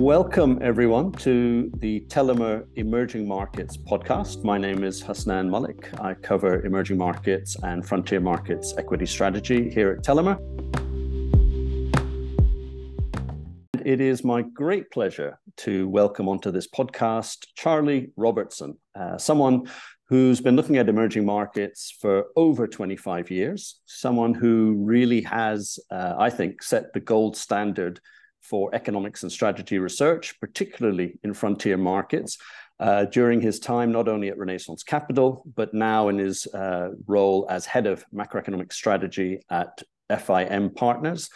Welcome, 0.00 0.58
everyone, 0.62 1.12
to 1.26 1.70
the 1.76 2.00
Tellimer 2.08 2.64
Emerging 2.76 3.28
Markets 3.28 3.76
podcast. 3.76 4.42
My 4.42 4.56
name 4.56 4.82
is 4.82 5.02
Hasnain 5.02 5.50
Malik. 5.50 5.92
I 6.00 6.14
cover 6.14 6.64
emerging 6.64 6.96
markets 6.96 7.54
and 7.62 7.86
frontier 7.86 8.18
markets 8.18 8.72
equity 8.78 9.04
strategy 9.04 9.68
here 9.68 9.90
at 9.90 10.02
Tellimer. 10.02 10.38
It 13.84 14.00
is 14.00 14.24
my 14.24 14.40
great 14.40 14.90
pleasure 14.90 15.38
to 15.58 15.86
welcome 15.90 16.30
onto 16.30 16.50
this 16.50 16.66
podcast 16.66 17.48
Charlie 17.54 18.10
Robertson, 18.16 18.78
uh, 18.98 19.18
someone 19.18 19.68
who's 20.08 20.40
been 20.40 20.56
looking 20.56 20.78
at 20.78 20.88
emerging 20.88 21.26
markets 21.26 21.94
for 22.00 22.28
over 22.36 22.66
25 22.66 23.30
years, 23.30 23.82
someone 23.84 24.32
who 24.32 24.76
really 24.78 25.20
has, 25.20 25.78
uh, 25.90 26.14
I 26.18 26.30
think, 26.30 26.62
set 26.62 26.94
the 26.94 27.00
gold 27.00 27.36
standard 27.36 28.00
for 28.50 28.74
economics 28.74 29.22
and 29.22 29.30
strategy 29.30 29.78
research, 29.78 30.38
particularly 30.40 31.18
in 31.22 31.32
frontier 31.32 31.78
markets. 31.78 32.36
Uh, 32.80 33.04
during 33.04 33.40
his 33.42 33.60
time, 33.60 33.92
not 33.92 34.08
only 34.08 34.28
at 34.28 34.38
Renaissance 34.38 34.82
Capital, 34.82 35.44
but 35.54 35.74
now 35.74 36.08
in 36.08 36.18
his 36.18 36.46
uh, 36.48 36.88
role 37.06 37.46
as 37.50 37.66
head 37.66 37.86
of 37.86 38.04
macroeconomic 38.12 38.72
strategy 38.72 39.38
at 39.50 39.82
FIM 40.10 40.74
Partners. 40.74 41.28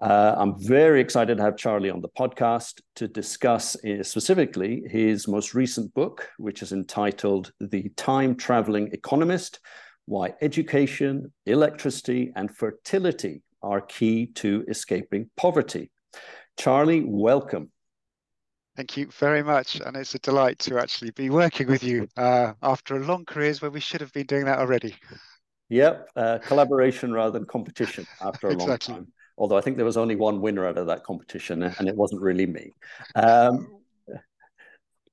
Uh, 0.00 0.34
I'm 0.36 0.58
very 0.58 1.00
excited 1.00 1.36
to 1.36 1.42
have 1.42 1.56
Charlie 1.56 1.90
on 1.90 2.00
the 2.00 2.08
podcast 2.08 2.80
to 2.96 3.06
discuss 3.06 3.76
uh, 3.84 4.02
specifically 4.02 4.82
his 4.88 5.28
most 5.28 5.54
recent 5.54 5.92
book, 5.94 6.28
which 6.38 6.62
is 6.62 6.72
entitled 6.72 7.52
The 7.60 7.88
Time 7.96 8.34
Traveling 8.36 8.88
Economist 8.92 9.60
Why 10.06 10.34
Education, 10.40 11.32
Electricity, 11.46 12.32
and 12.34 12.56
Fertility 12.56 13.42
Are 13.62 13.80
Key 13.80 14.26
to 14.26 14.64
Escaping 14.68 15.30
Poverty. 15.36 15.90
Charlie, 16.58 17.02
welcome. 17.04 17.70
Thank 18.76 18.96
you 18.96 19.08
very 19.18 19.42
much. 19.42 19.80
And 19.80 19.96
it's 19.96 20.14
a 20.14 20.18
delight 20.18 20.58
to 20.60 20.78
actually 20.78 21.10
be 21.10 21.28
working 21.30 21.66
with 21.68 21.82
you 21.82 22.08
uh, 22.16 22.54
after 22.62 22.96
a 22.96 23.04
long 23.04 23.24
careers 23.24 23.60
where 23.60 23.70
we 23.70 23.80
should 23.80 24.00
have 24.00 24.12
been 24.12 24.26
doing 24.26 24.46
that 24.46 24.58
already. 24.58 24.94
Yep, 25.68 26.08
uh, 26.16 26.38
collaboration 26.38 27.12
rather 27.12 27.38
than 27.38 27.46
competition 27.46 28.06
after 28.20 28.48
a 28.48 28.52
exactly. 28.52 28.94
long 28.94 29.04
time 29.04 29.12
although 29.38 29.56
I 29.56 29.60
think 29.60 29.76
there 29.76 29.86
was 29.86 29.96
only 29.96 30.16
one 30.16 30.40
winner 30.40 30.66
out 30.66 30.78
of 30.78 30.86
that 30.86 31.04
competition, 31.04 31.62
and 31.62 31.88
it 31.88 31.96
wasn't 31.96 32.22
really 32.22 32.46
me. 32.46 32.72
Um, 33.14 33.68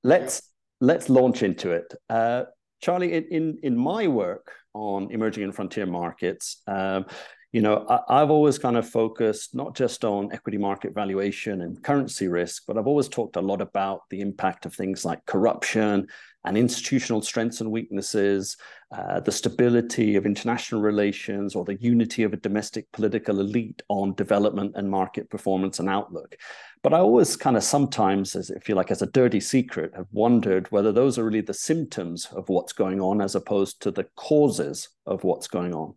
let's 0.02 0.42
let's 0.80 1.10
launch 1.10 1.42
into 1.42 1.72
it. 1.72 1.92
Uh, 2.08 2.44
Charlie, 2.80 3.12
in, 3.12 3.24
in, 3.24 3.58
in 3.62 3.76
my 3.76 4.06
work 4.06 4.52
on 4.72 5.10
emerging 5.10 5.44
and 5.44 5.54
frontier 5.54 5.84
markets, 5.84 6.62
um, 6.66 7.04
you 7.52 7.60
know, 7.62 7.84
I, 8.08 8.20
have 8.20 8.30
always 8.30 8.58
kind 8.58 8.76
of 8.76 8.88
focused 8.88 9.56
not 9.56 9.74
just 9.74 10.04
on 10.04 10.32
equity 10.32 10.56
market 10.56 10.94
valuation 10.94 11.62
and 11.62 11.82
currency 11.82 12.28
risk, 12.28 12.62
but 12.66 12.78
I've 12.78 12.86
always 12.86 13.08
talked 13.08 13.34
a 13.34 13.40
lot 13.40 13.60
about 13.60 14.02
the 14.08 14.20
impact 14.20 14.66
of 14.66 14.74
things 14.74 15.04
like 15.04 15.26
corruption 15.26 16.06
and 16.44 16.56
institutional 16.56 17.22
strengths 17.22 17.60
and 17.60 17.70
weaknesses, 17.70 18.56
uh, 18.92 19.18
the 19.20 19.32
stability 19.32 20.14
of 20.14 20.26
international 20.26 20.80
relations, 20.80 21.56
or 21.56 21.64
the 21.64 21.80
unity 21.80 22.22
of 22.22 22.32
a 22.32 22.38
domestic 22.38 22.90
political 22.92 23.40
elite 23.40 23.82
on 23.88 24.14
development 24.14 24.72
and 24.76 24.88
market 24.88 25.28
performance 25.28 25.80
and 25.80 25.88
outlook. 25.88 26.36
But 26.82 26.94
I 26.94 26.98
always 26.98 27.36
kind 27.36 27.56
of 27.56 27.64
sometimes, 27.64 28.36
as 28.36 28.50
if 28.50 28.68
you 28.68 28.76
like, 28.76 28.92
as 28.92 29.02
a 29.02 29.06
dirty 29.06 29.40
secret, 29.40 29.92
have 29.96 30.06
wondered 30.12 30.70
whether 30.70 30.92
those 30.92 31.18
are 31.18 31.24
really 31.24 31.42
the 31.42 31.52
symptoms 31.52 32.26
of 32.26 32.48
what's 32.48 32.72
going 32.72 33.00
on 33.00 33.20
as 33.20 33.34
opposed 33.34 33.82
to 33.82 33.90
the 33.90 34.06
causes 34.14 34.88
of 35.04 35.24
what's 35.24 35.48
going 35.48 35.74
on. 35.74 35.94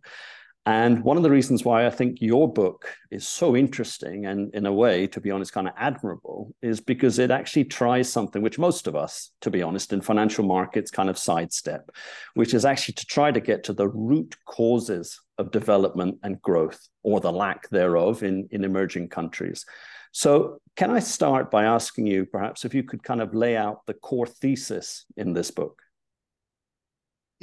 And 0.66 1.04
one 1.04 1.18
of 1.18 1.22
the 1.22 1.30
reasons 1.30 1.62
why 1.62 1.86
I 1.86 1.90
think 1.90 2.22
your 2.22 2.50
book 2.50 2.88
is 3.10 3.28
so 3.28 3.54
interesting 3.54 4.24
and, 4.24 4.54
in 4.54 4.64
a 4.64 4.72
way, 4.72 5.06
to 5.08 5.20
be 5.20 5.30
honest, 5.30 5.52
kind 5.52 5.68
of 5.68 5.74
admirable 5.76 6.54
is 6.62 6.80
because 6.80 7.18
it 7.18 7.30
actually 7.30 7.64
tries 7.64 8.10
something 8.10 8.40
which 8.40 8.58
most 8.58 8.86
of 8.86 8.96
us, 8.96 9.32
to 9.42 9.50
be 9.50 9.62
honest, 9.62 9.92
in 9.92 10.00
financial 10.00 10.42
markets 10.42 10.90
kind 10.90 11.10
of 11.10 11.18
sidestep, 11.18 11.90
which 12.32 12.54
is 12.54 12.64
actually 12.64 12.94
to 12.94 13.04
try 13.04 13.30
to 13.30 13.40
get 13.40 13.64
to 13.64 13.74
the 13.74 13.88
root 13.88 14.36
causes 14.46 15.20
of 15.36 15.50
development 15.50 16.18
and 16.22 16.40
growth 16.40 16.88
or 17.02 17.20
the 17.20 17.32
lack 17.32 17.68
thereof 17.68 18.22
in, 18.22 18.48
in 18.50 18.64
emerging 18.64 19.10
countries. 19.10 19.66
So, 20.12 20.60
can 20.76 20.90
I 20.90 21.00
start 21.00 21.50
by 21.50 21.64
asking 21.64 22.06
you, 22.06 22.24
perhaps, 22.24 22.64
if 22.64 22.72
you 22.72 22.84
could 22.84 23.02
kind 23.02 23.20
of 23.20 23.34
lay 23.34 23.56
out 23.56 23.84
the 23.86 23.94
core 23.94 24.26
thesis 24.26 25.04
in 25.16 25.34
this 25.34 25.50
book? 25.50 25.82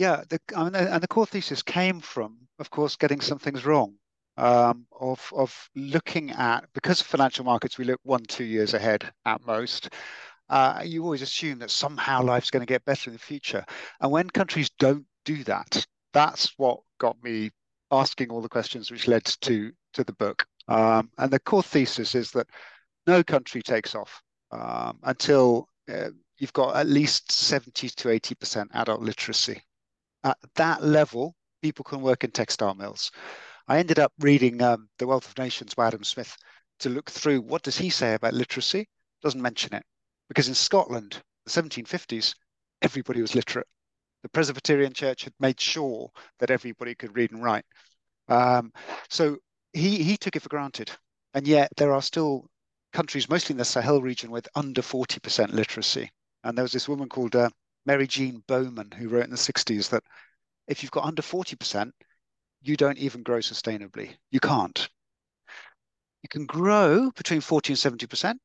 Yeah, 0.01 0.23
the, 0.29 0.39
I 0.55 0.63
mean, 0.63 0.75
and 0.75 1.03
the 1.03 1.07
core 1.07 1.27
thesis 1.27 1.61
came 1.61 1.99
from 1.99 2.41
of 2.61 2.69
course, 2.69 2.95
getting 2.95 3.19
some 3.19 3.39
things 3.39 3.65
wrong. 3.65 3.95
Um, 4.37 4.85
of 4.99 5.31
of 5.35 5.69
looking 5.75 6.31
at 6.31 6.65
because 6.73 7.01
of 7.01 7.07
financial 7.07 7.43
markets, 7.43 7.77
we 7.77 7.85
look 7.85 7.99
one 8.03 8.23
two 8.23 8.45
years 8.45 8.73
ahead 8.73 9.11
at 9.25 9.45
most. 9.45 9.89
Uh, 10.47 10.81
you 10.85 11.03
always 11.03 11.21
assume 11.21 11.59
that 11.59 11.71
somehow 11.71 12.21
life's 12.23 12.49
going 12.49 12.61
to 12.61 12.73
get 12.73 12.85
better 12.85 13.09
in 13.09 13.13
the 13.13 13.19
future, 13.19 13.65
and 13.99 14.11
when 14.11 14.29
countries 14.29 14.69
don't 14.79 15.05
do 15.25 15.43
that, 15.43 15.85
that's 16.13 16.53
what 16.57 16.79
got 16.99 17.21
me 17.23 17.49
asking 17.91 18.29
all 18.29 18.41
the 18.41 18.49
questions 18.49 18.89
which 18.89 19.07
led 19.07 19.25
to 19.41 19.71
to 19.93 20.03
the 20.03 20.13
book. 20.13 20.45
Um, 20.67 21.09
and 21.17 21.31
the 21.31 21.39
core 21.39 21.63
thesis 21.63 22.15
is 22.15 22.31
that 22.31 22.47
no 23.07 23.23
country 23.23 23.61
takes 23.61 23.95
off 23.95 24.21
um, 24.51 24.99
until 25.03 25.67
uh, 25.91 26.09
you've 26.37 26.53
got 26.53 26.75
at 26.75 26.87
least 26.87 27.31
70 27.31 27.89
to 27.89 28.07
80% 28.07 28.67
adult 28.73 29.01
literacy. 29.01 29.61
At 30.23 30.37
that 30.55 30.83
level, 30.83 31.35
people 31.61 31.83
can 31.83 32.01
work 32.01 32.23
in 32.23 32.31
textile 32.31 32.75
mills. 32.75 33.11
I 33.67 33.77
ended 33.79 33.99
up 33.99 34.13
reading 34.19 34.61
um, 34.61 34.89
The 34.99 35.07
Wealth 35.07 35.29
of 35.29 35.37
Nations 35.37 35.73
by 35.73 35.87
Adam 35.87 36.03
Smith 36.03 36.35
to 36.79 36.89
look 36.89 37.09
through 37.09 37.41
what 37.41 37.63
does 37.63 37.77
he 37.77 37.89
say 37.89 38.13
about 38.13 38.33
literacy. 38.33 38.87
Doesn't 39.21 39.41
mention 39.41 39.73
it 39.73 39.83
because 40.27 40.47
in 40.47 40.55
Scotland, 40.55 41.21
the 41.45 41.51
1750s, 41.51 42.35
everybody 42.81 43.21
was 43.21 43.35
literate. 43.35 43.67
The 44.23 44.29
Presbyterian 44.29 44.93
Church 44.93 45.23
had 45.23 45.33
made 45.39 45.59
sure 45.59 46.09
that 46.39 46.51
everybody 46.51 46.95
could 46.95 47.15
read 47.15 47.31
and 47.31 47.43
write. 47.43 47.65
Um, 48.27 48.71
so 49.09 49.37
he 49.73 50.03
he 50.03 50.17
took 50.17 50.35
it 50.35 50.41
for 50.41 50.49
granted, 50.49 50.91
and 51.33 51.47
yet 51.47 51.69
there 51.77 51.91
are 51.91 52.01
still 52.01 52.45
countries, 52.93 53.29
mostly 53.29 53.53
in 53.53 53.57
the 53.57 53.65
Sahel 53.65 54.01
region, 54.01 54.31
with 54.31 54.47
under 54.55 54.81
40% 54.81 55.53
literacy. 55.53 56.09
And 56.43 56.57
there 56.57 56.63
was 56.63 56.71
this 56.71 56.89
woman 56.89 57.09
called 57.09 57.35
uh, 57.35 57.49
Mary 57.85 58.07
Jean 58.07 58.43
Bowman 58.47 58.91
who 58.91 59.09
wrote 59.09 59.25
in 59.25 59.31
the 59.31 59.35
60s 59.35 59.89
that 59.89 60.03
if 60.67 60.81
you've 60.83 60.91
got 60.91 61.05
under 61.05 61.21
40%, 61.21 61.91
you 62.61 62.77
don't 62.77 62.97
even 62.97 63.23
grow 63.23 63.39
sustainably. 63.39 64.15
You 64.29 64.39
can't. 64.39 64.87
You 66.21 66.29
can 66.29 66.45
grow 66.45 67.11
between 67.11 67.41
40 67.41 67.73
and 67.73 67.79
70%, 67.79 68.35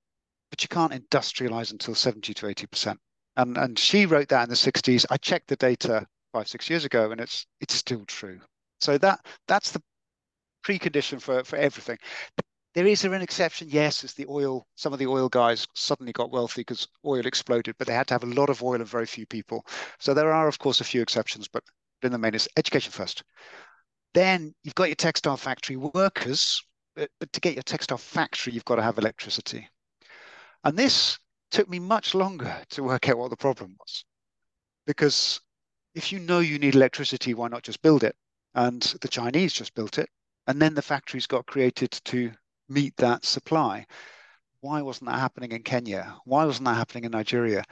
but 0.50 0.62
you 0.62 0.68
can't 0.68 0.92
industrialize 0.92 1.72
until 1.72 1.94
70 1.94 2.32
to 2.34 2.46
80%. 2.46 2.96
And, 3.36 3.58
and 3.58 3.78
she 3.78 4.06
wrote 4.06 4.28
that 4.28 4.44
in 4.44 4.48
the 4.48 4.54
60s. 4.54 5.04
I 5.10 5.18
checked 5.18 5.48
the 5.48 5.56
data 5.56 6.06
five, 6.32 6.48
six 6.48 6.70
years 6.70 6.84
ago, 6.84 7.10
and 7.10 7.20
it's 7.20 7.46
it's 7.60 7.74
still 7.74 8.04
true. 8.06 8.40
So 8.80 8.98
that 8.98 9.24
that's 9.46 9.72
the 9.72 9.82
precondition 10.66 11.20
for, 11.20 11.44
for 11.44 11.56
everything. 11.56 11.98
There 12.76 12.86
is 12.86 13.00
there 13.00 13.14
an 13.14 13.22
exception, 13.22 13.68
yes, 13.70 14.04
is 14.04 14.12
the 14.12 14.26
oil. 14.28 14.66
Some 14.74 14.92
of 14.92 14.98
the 14.98 15.06
oil 15.06 15.30
guys 15.30 15.66
suddenly 15.74 16.12
got 16.12 16.30
wealthy 16.30 16.60
because 16.60 16.86
oil 17.06 17.26
exploded, 17.26 17.74
but 17.78 17.86
they 17.86 17.94
had 17.94 18.06
to 18.08 18.14
have 18.14 18.22
a 18.22 18.26
lot 18.26 18.50
of 18.50 18.62
oil 18.62 18.74
and 18.74 18.86
very 18.86 19.06
few 19.06 19.24
people. 19.24 19.64
So 19.98 20.12
there 20.12 20.30
are, 20.30 20.46
of 20.46 20.58
course, 20.58 20.82
a 20.82 20.84
few 20.84 21.00
exceptions, 21.00 21.48
but 21.48 21.64
in 22.02 22.12
the 22.12 22.18
main 22.18 22.34
is 22.34 22.46
education 22.58 22.92
first. 22.92 23.24
Then 24.12 24.54
you've 24.62 24.74
got 24.74 24.90
your 24.90 24.94
textile 24.94 25.38
factory 25.38 25.76
workers, 25.76 26.62
but 26.94 27.08
to 27.32 27.40
get 27.40 27.54
your 27.54 27.62
textile 27.62 27.96
factory, 27.96 28.52
you've 28.52 28.66
got 28.66 28.76
to 28.76 28.82
have 28.82 28.98
electricity. 28.98 29.66
And 30.62 30.76
this 30.76 31.18
took 31.50 31.70
me 31.70 31.78
much 31.78 32.14
longer 32.14 32.54
to 32.70 32.82
work 32.82 33.08
out 33.08 33.16
what 33.16 33.30
the 33.30 33.38
problem 33.38 33.76
was. 33.80 34.04
Because 34.86 35.40
if 35.94 36.12
you 36.12 36.18
know 36.18 36.40
you 36.40 36.58
need 36.58 36.74
electricity, 36.74 37.32
why 37.32 37.48
not 37.48 37.62
just 37.62 37.80
build 37.80 38.04
it? 38.04 38.16
And 38.54 38.82
the 39.00 39.08
Chinese 39.08 39.54
just 39.54 39.74
built 39.74 39.96
it. 39.96 40.10
And 40.46 40.60
then 40.60 40.74
the 40.74 40.82
factories 40.82 41.26
got 41.26 41.46
created 41.46 41.92
to 42.04 42.32
meet 42.68 42.96
that 42.96 43.24
supply. 43.24 43.86
Why 44.60 44.82
wasn't 44.82 45.10
that 45.10 45.18
happening 45.18 45.52
in 45.52 45.62
Kenya? 45.62 46.16
Why 46.24 46.44
wasn't 46.44 46.66
that 46.66 46.76
happening 46.76 47.04
in 47.04 47.12
Nigeria? 47.12 47.64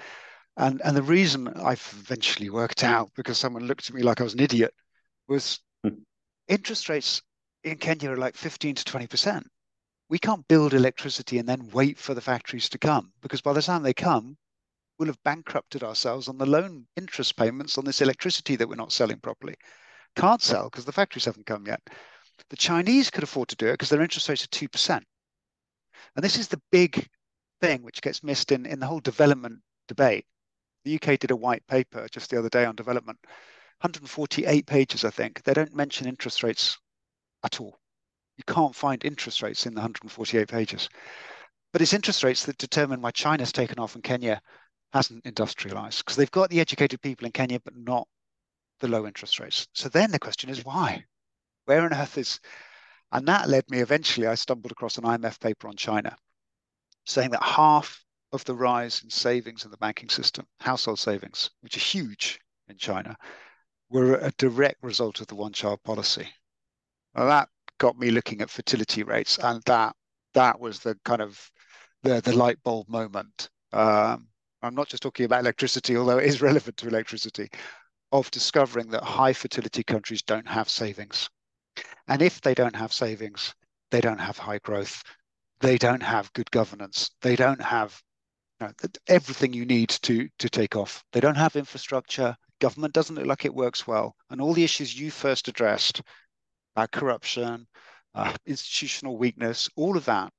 And 0.56 0.80
and 0.84 0.96
the 0.96 1.02
reason 1.02 1.48
I 1.48 1.72
eventually 1.72 2.50
worked 2.50 2.84
out 2.84 3.10
because 3.16 3.38
someone 3.38 3.66
looked 3.66 3.88
at 3.88 3.94
me 3.94 4.02
like 4.02 4.20
I 4.20 4.24
was 4.24 4.34
an 4.34 4.40
idiot 4.40 4.72
was 5.26 5.60
hmm. 5.82 6.02
interest 6.48 6.88
rates 6.88 7.22
in 7.64 7.78
Kenya 7.78 8.10
are 8.10 8.16
like 8.16 8.36
15 8.36 8.76
to 8.76 8.84
20 8.84 9.06
percent. 9.06 9.46
We 10.08 10.18
can't 10.18 10.46
build 10.46 10.74
electricity 10.74 11.38
and 11.38 11.48
then 11.48 11.70
wait 11.72 11.98
for 11.98 12.14
the 12.14 12.20
factories 12.20 12.68
to 12.68 12.78
come 12.78 13.12
because 13.22 13.40
by 13.40 13.52
the 13.52 13.62
time 13.62 13.82
they 13.82 13.94
come, 13.94 14.36
we'll 14.98 15.08
have 15.08 15.22
bankrupted 15.24 15.82
ourselves 15.82 16.28
on 16.28 16.38
the 16.38 16.46
loan 16.46 16.86
interest 16.96 17.36
payments 17.36 17.78
on 17.78 17.84
this 17.84 18.00
electricity 18.00 18.54
that 18.56 18.68
we're 18.68 18.76
not 18.76 18.92
selling 18.92 19.18
properly. 19.18 19.56
Can't 20.14 20.42
sell 20.42 20.64
because 20.64 20.84
the 20.84 20.92
factories 20.92 21.24
haven't 21.24 21.46
come 21.46 21.66
yet. 21.66 21.80
The 22.50 22.56
Chinese 22.56 23.10
could 23.10 23.22
afford 23.22 23.48
to 23.48 23.56
do 23.56 23.68
it 23.68 23.72
because 23.72 23.88
their 23.88 24.02
interest 24.02 24.28
rates 24.28 24.44
are 24.44 24.48
2%. 24.48 25.02
And 26.16 26.24
this 26.24 26.36
is 26.36 26.48
the 26.48 26.60
big 26.70 27.08
thing 27.60 27.82
which 27.82 28.02
gets 28.02 28.22
missed 28.22 28.52
in, 28.52 28.66
in 28.66 28.78
the 28.78 28.86
whole 28.86 29.00
development 29.00 29.60
debate. 29.88 30.26
The 30.84 30.96
UK 30.96 31.18
did 31.18 31.30
a 31.30 31.36
white 31.36 31.66
paper 31.66 32.06
just 32.10 32.30
the 32.30 32.38
other 32.38 32.50
day 32.50 32.64
on 32.64 32.76
development, 32.76 33.18
148 33.80 34.66
pages, 34.66 35.04
I 35.04 35.10
think. 35.10 35.42
They 35.42 35.54
don't 35.54 35.74
mention 35.74 36.06
interest 36.06 36.42
rates 36.42 36.78
at 37.42 37.60
all. 37.60 37.78
You 38.36 38.44
can't 38.46 38.74
find 38.74 39.04
interest 39.04 39.42
rates 39.42 39.66
in 39.66 39.74
the 39.74 39.80
148 39.80 40.48
pages. 40.48 40.88
But 41.72 41.82
it's 41.82 41.92
interest 41.92 42.22
rates 42.22 42.44
that 42.46 42.58
determine 42.58 43.00
why 43.00 43.10
China's 43.12 43.52
taken 43.52 43.78
off 43.78 43.94
and 43.94 44.04
Kenya 44.04 44.40
hasn't 44.92 45.26
industrialized 45.26 45.98
because 45.98 46.16
they've 46.16 46.30
got 46.30 46.50
the 46.50 46.60
educated 46.60 47.00
people 47.00 47.26
in 47.26 47.32
Kenya, 47.32 47.58
but 47.60 47.76
not 47.76 48.06
the 48.80 48.88
low 48.88 49.06
interest 49.06 49.40
rates. 49.40 49.66
So 49.72 49.88
then 49.88 50.10
the 50.10 50.18
question 50.18 50.50
is 50.50 50.64
why? 50.64 51.04
Where 51.66 51.82
on 51.82 51.94
earth 51.94 52.18
is, 52.18 52.40
and 53.12 53.26
that 53.28 53.48
led 53.48 53.70
me 53.70 53.80
eventually, 53.80 54.26
I 54.26 54.34
stumbled 54.34 54.72
across 54.72 54.98
an 54.98 55.04
IMF 55.04 55.40
paper 55.40 55.68
on 55.68 55.76
China 55.76 56.16
saying 57.06 57.30
that 57.30 57.42
half 57.42 58.04
of 58.32 58.44
the 58.44 58.54
rise 58.54 59.02
in 59.02 59.10
savings 59.10 59.64
in 59.64 59.70
the 59.70 59.76
banking 59.76 60.08
system, 60.08 60.46
household 60.60 60.98
savings, 60.98 61.50
which 61.60 61.76
are 61.76 61.80
huge 61.80 62.40
in 62.68 62.76
China, 62.76 63.16
were 63.90 64.16
a 64.16 64.32
direct 64.38 64.82
result 64.82 65.20
of 65.20 65.26
the 65.26 65.34
one 65.34 65.52
child 65.52 65.82
policy. 65.84 66.28
Now 67.14 67.26
that 67.26 67.48
got 67.78 67.98
me 67.98 68.10
looking 68.10 68.40
at 68.40 68.50
fertility 68.50 69.02
rates, 69.02 69.38
and 69.38 69.62
that 69.64 69.94
that 70.34 70.58
was 70.58 70.80
the 70.80 70.98
kind 71.04 71.22
of 71.22 71.50
the 72.02 72.20
the 72.20 72.34
light 72.34 72.62
bulb 72.62 72.88
moment. 72.88 73.48
Um, 73.72 74.28
I'm 74.62 74.74
not 74.74 74.88
just 74.88 75.02
talking 75.02 75.26
about 75.26 75.40
electricity, 75.40 75.96
although 75.96 76.18
it 76.18 76.26
is 76.26 76.42
relevant 76.48 76.76
to 76.78 76.88
electricity, 76.88 77.48
of 78.12 78.30
discovering 78.30 78.88
that 78.90 79.04
high 79.04 79.32
fertility 79.32 79.84
countries 79.84 80.22
don't 80.22 80.48
have 80.48 80.68
savings. 80.68 81.28
And 82.08 82.22
if 82.22 82.40
they 82.40 82.54
don't 82.54 82.76
have 82.76 82.92
savings, 82.92 83.54
they 83.90 84.00
don't 84.00 84.20
have 84.20 84.38
high 84.38 84.58
growth, 84.58 85.02
they 85.60 85.78
don't 85.78 86.02
have 86.02 86.32
good 86.32 86.50
governance, 86.50 87.10
they 87.22 87.36
don't 87.36 87.62
have 87.62 88.00
you 88.60 88.66
know, 88.66 88.72
everything 89.06 89.52
you 89.52 89.64
need 89.64 89.88
to, 89.88 90.28
to 90.38 90.48
take 90.48 90.76
off. 90.76 91.02
They 91.12 91.20
don't 91.20 91.36
have 91.36 91.56
infrastructure, 91.56 92.36
government 92.60 92.94
doesn't 92.94 93.16
look 93.16 93.26
like 93.26 93.44
it 93.44 93.54
works 93.54 93.86
well. 93.86 94.14
And 94.30 94.40
all 94.40 94.52
the 94.52 94.64
issues 94.64 94.98
you 94.98 95.10
first 95.10 95.48
addressed 95.48 96.02
about 96.74 96.92
corruption, 96.92 97.66
uh, 98.14 98.34
institutional 98.46 99.16
weakness, 99.16 99.68
all 99.76 99.96
of 99.96 100.04
that, 100.04 100.32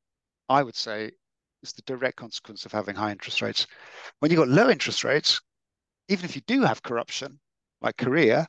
I 0.49 0.63
would 0.63 0.75
say, 0.75 1.11
is 1.63 1.73
the 1.73 1.81
direct 1.83 2.17
consequence 2.17 2.65
of 2.65 2.71
having 2.71 2.95
high 2.95 3.11
interest 3.11 3.41
rates. 3.41 3.67
When 4.19 4.31
you've 4.31 4.39
got 4.39 4.47
low 4.47 4.69
interest 4.69 5.03
rates, 5.03 5.41
even 6.07 6.25
if 6.25 6.35
you 6.35 6.41
do 6.45 6.61
have 6.61 6.83
corruption, 6.83 7.39
like 7.81 7.97
Korea, 7.97 8.47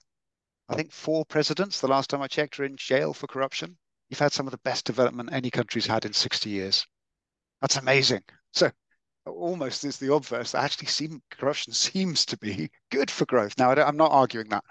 I 0.68 0.74
think 0.74 0.92
four 0.92 1.24
presidents, 1.24 1.80
the 1.80 1.88
last 1.88 2.10
time 2.10 2.22
I 2.22 2.26
checked, 2.26 2.58
are 2.58 2.64
in 2.64 2.76
jail 2.76 3.12
for 3.12 3.26
corruption. 3.26 3.76
You've 4.08 4.18
had 4.18 4.32
some 4.32 4.46
of 4.46 4.50
the 4.50 4.58
best 4.58 4.84
development 4.84 5.30
any 5.32 5.50
country's 5.50 5.86
had 5.86 6.04
in 6.04 6.12
60 6.12 6.50
years. 6.50 6.86
That's 7.60 7.76
amazing. 7.76 8.22
So 8.52 8.70
almost 9.26 9.84
is 9.84 9.98
the 9.98 10.12
obverse. 10.12 10.54
Actually, 10.54 10.88
seem, 10.88 11.22
corruption 11.30 11.72
seems 11.72 12.24
to 12.26 12.38
be 12.38 12.70
good 12.90 13.10
for 13.10 13.26
growth. 13.26 13.54
Now, 13.58 13.70
I 13.70 13.88
am 13.88 13.96
not 13.96 14.12
arguing 14.12 14.48
that. 14.50 14.64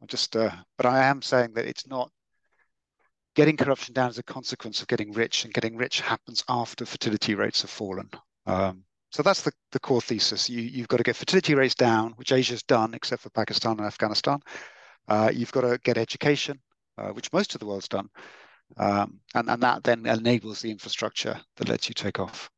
I'm 0.00 0.08
just, 0.08 0.36
uh, 0.36 0.50
but 0.76 0.86
I 0.86 1.06
am 1.06 1.22
saying 1.22 1.54
that 1.54 1.66
it's 1.66 1.86
not 1.86 2.10
getting 3.34 3.56
corruption 3.56 3.94
down 3.94 4.08
as 4.08 4.18
a 4.18 4.22
consequence 4.22 4.80
of 4.80 4.88
getting 4.88 5.12
rich, 5.12 5.44
and 5.44 5.54
getting 5.54 5.76
rich 5.76 6.00
happens 6.00 6.44
after 6.48 6.84
fertility 6.84 7.34
rates 7.34 7.62
have 7.62 7.70
fallen. 7.70 8.10
Um, 8.46 8.84
so 9.10 9.22
that's 9.22 9.42
the, 9.42 9.52
the 9.72 9.80
core 9.80 10.00
thesis. 10.00 10.50
You, 10.50 10.60
you've 10.60 10.88
got 10.88 10.98
to 10.98 11.02
get 11.02 11.16
fertility 11.16 11.54
rates 11.54 11.74
down, 11.74 12.12
which 12.16 12.32
Asia's 12.32 12.62
done, 12.62 12.94
except 12.94 13.22
for 13.22 13.30
Pakistan 13.30 13.78
and 13.78 13.86
Afghanistan. 13.86 14.40
Uh, 15.08 15.30
you've 15.32 15.52
got 15.52 15.62
to 15.62 15.78
get 15.82 15.98
education, 15.98 16.60
uh, 16.98 17.08
which 17.08 17.32
most 17.32 17.54
of 17.54 17.60
the 17.60 17.66
world's 17.66 17.88
done. 17.88 18.08
Um, 18.76 19.20
and, 19.34 19.48
and 19.48 19.62
that 19.62 19.82
then 19.84 20.06
enables 20.06 20.60
the 20.60 20.70
infrastructure 20.70 21.40
that 21.56 21.68
lets 21.68 21.88
you 21.88 21.94
take 21.94 22.20
off. 22.20 22.50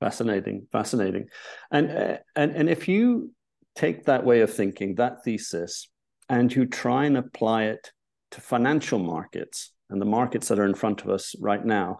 Fascinating, 0.00 0.66
fascinating. 0.72 1.26
And, 1.70 1.90
uh, 1.90 2.16
and, 2.34 2.56
and 2.56 2.70
if 2.70 2.88
you 2.88 3.32
take 3.76 4.04
that 4.06 4.24
way 4.24 4.40
of 4.40 4.52
thinking, 4.52 4.94
that 4.94 5.24
thesis, 5.24 5.88
and 6.28 6.54
you 6.54 6.66
try 6.66 7.04
and 7.04 7.16
apply 7.16 7.64
it 7.64 7.92
to 8.32 8.40
financial 8.40 8.98
markets, 8.98 9.72
and 9.90 10.00
the 10.00 10.06
markets 10.06 10.48
that 10.48 10.58
are 10.58 10.66
in 10.66 10.74
front 10.74 11.02
of 11.02 11.08
us 11.08 11.34
right 11.40 11.64
now. 11.64 11.98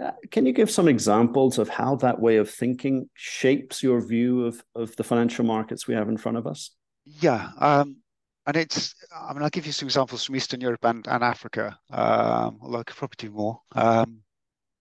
Uh, 0.00 0.12
can 0.30 0.46
you 0.46 0.52
give 0.52 0.70
some 0.70 0.88
examples 0.88 1.58
of 1.58 1.68
how 1.68 1.96
that 1.96 2.20
way 2.20 2.36
of 2.36 2.50
thinking 2.50 3.08
shapes 3.14 3.82
your 3.82 4.04
view 4.06 4.46
of, 4.46 4.62
of 4.74 4.94
the 4.96 5.04
financial 5.04 5.44
markets 5.44 5.86
we 5.86 5.94
have 5.94 6.08
in 6.08 6.16
front 6.16 6.38
of 6.38 6.46
us? 6.46 6.70
Yeah. 7.04 7.50
Um, 7.58 7.96
and 8.46 8.56
it's, 8.56 8.94
I 9.14 9.32
mean, 9.32 9.42
I'll 9.42 9.50
give 9.50 9.66
you 9.66 9.72
some 9.72 9.86
examples 9.86 10.24
from 10.24 10.36
Eastern 10.36 10.60
Europe 10.60 10.84
and, 10.84 11.06
and 11.06 11.22
Africa, 11.22 11.78
um, 11.90 12.58
although 12.62 12.80
I 12.80 12.84
could 12.84 12.96
probably 12.96 13.28
do 13.28 13.30
more. 13.30 13.60
Um, 13.72 14.22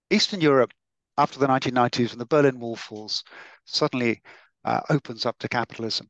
Eastern 0.09 0.41
Europe, 0.41 0.71
after 1.17 1.39
the 1.39 1.47
1990s, 1.47 2.09
when 2.09 2.19
the 2.19 2.25
Berlin 2.25 2.59
Wall 2.59 2.75
falls, 2.75 3.23
suddenly 3.65 4.21
uh, 4.63 4.81
opens 4.89 5.25
up 5.25 5.38
to 5.39 5.50
capitalism. 5.50 6.09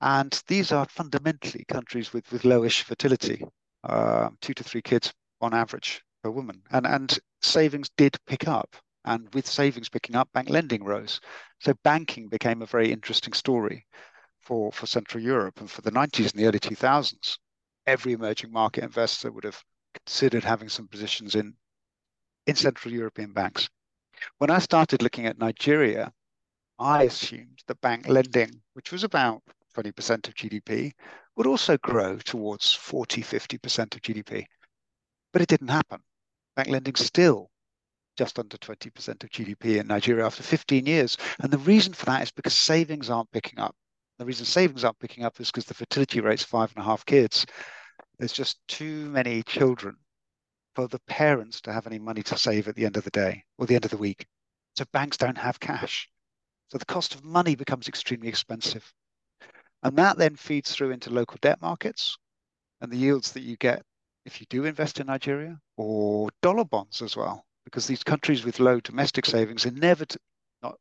And 0.00 0.42
these 0.48 0.72
are 0.72 0.86
fundamentally 0.86 1.64
countries 1.68 2.12
with, 2.12 2.30
with 2.32 2.42
lowish 2.42 2.82
fertility, 2.82 3.44
uh, 3.84 4.30
two 4.40 4.54
to 4.54 4.64
three 4.64 4.82
kids 4.82 5.12
on 5.40 5.54
average 5.54 6.02
per 6.24 6.30
woman. 6.30 6.62
And, 6.72 6.86
and 6.86 7.18
savings 7.40 7.90
did 7.96 8.16
pick 8.26 8.48
up. 8.48 8.74
And 9.04 9.32
with 9.34 9.46
savings 9.46 9.88
picking 9.88 10.16
up, 10.16 10.28
bank 10.32 10.50
lending 10.50 10.82
rose. 10.84 11.20
So 11.60 11.74
banking 11.84 12.28
became 12.28 12.62
a 12.62 12.66
very 12.66 12.90
interesting 12.90 13.32
story 13.32 13.86
for, 14.42 14.72
for 14.72 14.86
Central 14.86 15.22
Europe. 15.22 15.60
And 15.60 15.70
for 15.70 15.82
the 15.82 15.92
90s 15.92 16.32
and 16.32 16.40
the 16.40 16.46
early 16.46 16.60
2000s, 16.60 17.38
every 17.86 18.12
emerging 18.12 18.52
market 18.52 18.84
investor 18.84 19.30
would 19.30 19.44
have 19.44 19.62
considered 19.94 20.44
having 20.44 20.68
some 20.68 20.88
positions 20.88 21.34
in, 21.34 21.54
in 22.46 22.54
Central 22.54 22.92
European 22.92 23.32
banks. 23.32 23.68
When 24.38 24.50
I 24.50 24.58
started 24.58 25.02
looking 25.02 25.26
at 25.26 25.38
Nigeria, 25.38 26.12
I 26.78 27.04
assumed 27.04 27.60
that 27.66 27.80
bank 27.80 28.08
lending, 28.08 28.50
which 28.74 28.92
was 28.92 29.04
about 29.04 29.42
20% 29.76 30.28
of 30.28 30.34
GDP, 30.34 30.92
would 31.36 31.46
also 31.46 31.76
grow 31.78 32.18
towards 32.18 32.72
40, 32.72 33.22
50% 33.22 33.94
of 33.94 34.02
GDP. 34.02 34.44
But 35.32 35.42
it 35.42 35.48
didn't 35.48 35.68
happen. 35.68 36.00
Bank 36.56 36.68
lending 36.68 36.94
still 36.94 37.50
just 38.16 38.38
under 38.38 38.58
20% 38.58 39.24
of 39.24 39.30
GDP 39.30 39.80
in 39.80 39.86
Nigeria 39.86 40.26
after 40.26 40.42
15 40.42 40.86
years. 40.86 41.16
And 41.40 41.50
the 41.50 41.58
reason 41.58 41.94
for 41.94 42.06
that 42.06 42.22
is 42.22 42.30
because 42.30 42.58
savings 42.58 43.08
aren't 43.08 43.30
picking 43.32 43.58
up. 43.58 43.74
The 44.18 44.24
reason 44.24 44.46
savings 44.46 44.84
aren't 44.84 44.98
picking 44.98 45.24
up 45.24 45.40
is 45.40 45.50
because 45.50 45.64
the 45.64 45.74
fertility 45.74 46.20
rate's 46.20 46.44
five 46.44 46.72
and 46.74 46.82
a 46.82 46.86
half 46.86 47.04
kids. 47.06 47.46
There's 48.18 48.32
just 48.32 48.58
too 48.68 49.08
many 49.10 49.42
children 49.42 49.96
for 50.74 50.88
the 50.88 51.00
parents 51.06 51.60
to 51.62 51.72
have 51.72 51.86
any 51.86 51.98
money 51.98 52.22
to 52.22 52.38
save 52.38 52.68
at 52.68 52.76
the 52.76 52.86
end 52.86 52.96
of 52.96 53.04
the 53.04 53.10
day 53.10 53.44
or 53.58 53.66
the 53.66 53.74
end 53.74 53.84
of 53.84 53.90
the 53.90 53.96
week. 53.96 54.26
So 54.76 54.84
banks 54.92 55.16
don't 55.16 55.38
have 55.38 55.60
cash. 55.60 56.08
So 56.70 56.78
the 56.78 56.86
cost 56.86 57.14
of 57.14 57.24
money 57.24 57.54
becomes 57.54 57.88
extremely 57.88 58.28
expensive. 58.28 58.90
And 59.82 59.96
that 59.98 60.16
then 60.16 60.36
feeds 60.36 60.72
through 60.72 60.92
into 60.92 61.10
local 61.10 61.38
debt 61.42 61.60
markets 61.60 62.16
and 62.80 62.90
the 62.90 62.96
yields 62.96 63.32
that 63.32 63.42
you 63.42 63.56
get 63.56 63.82
if 64.24 64.40
you 64.40 64.46
do 64.48 64.64
invest 64.64 65.00
in 65.00 65.06
Nigeria 65.08 65.58
or 65.76 66.30
dollar 66.42 66.64
bonds 66.64 67.02
as 67.02 67.16
well, 67.16 67.44
because 67.64 67.86
these 67.86 68.04
countries 68.04 68.44
with 68.44 68.60
low 68.60 68.80
domestic 68.80 69.26
savings 69.26 69.66
inevitably, 69.66 70.22
not 70.62 70.76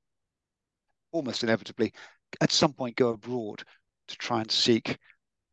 almost 1.12 1.44
inevitably, 1.44 1.94
at 2.40 2.52
some 2.52 2.74
point 2.74 2.96
go 2.96 3.10
abroad 3.10 3.64
to 4.08 4.18
try 4.18 4.42
and 4.42 4.52
seek 4.52 4.98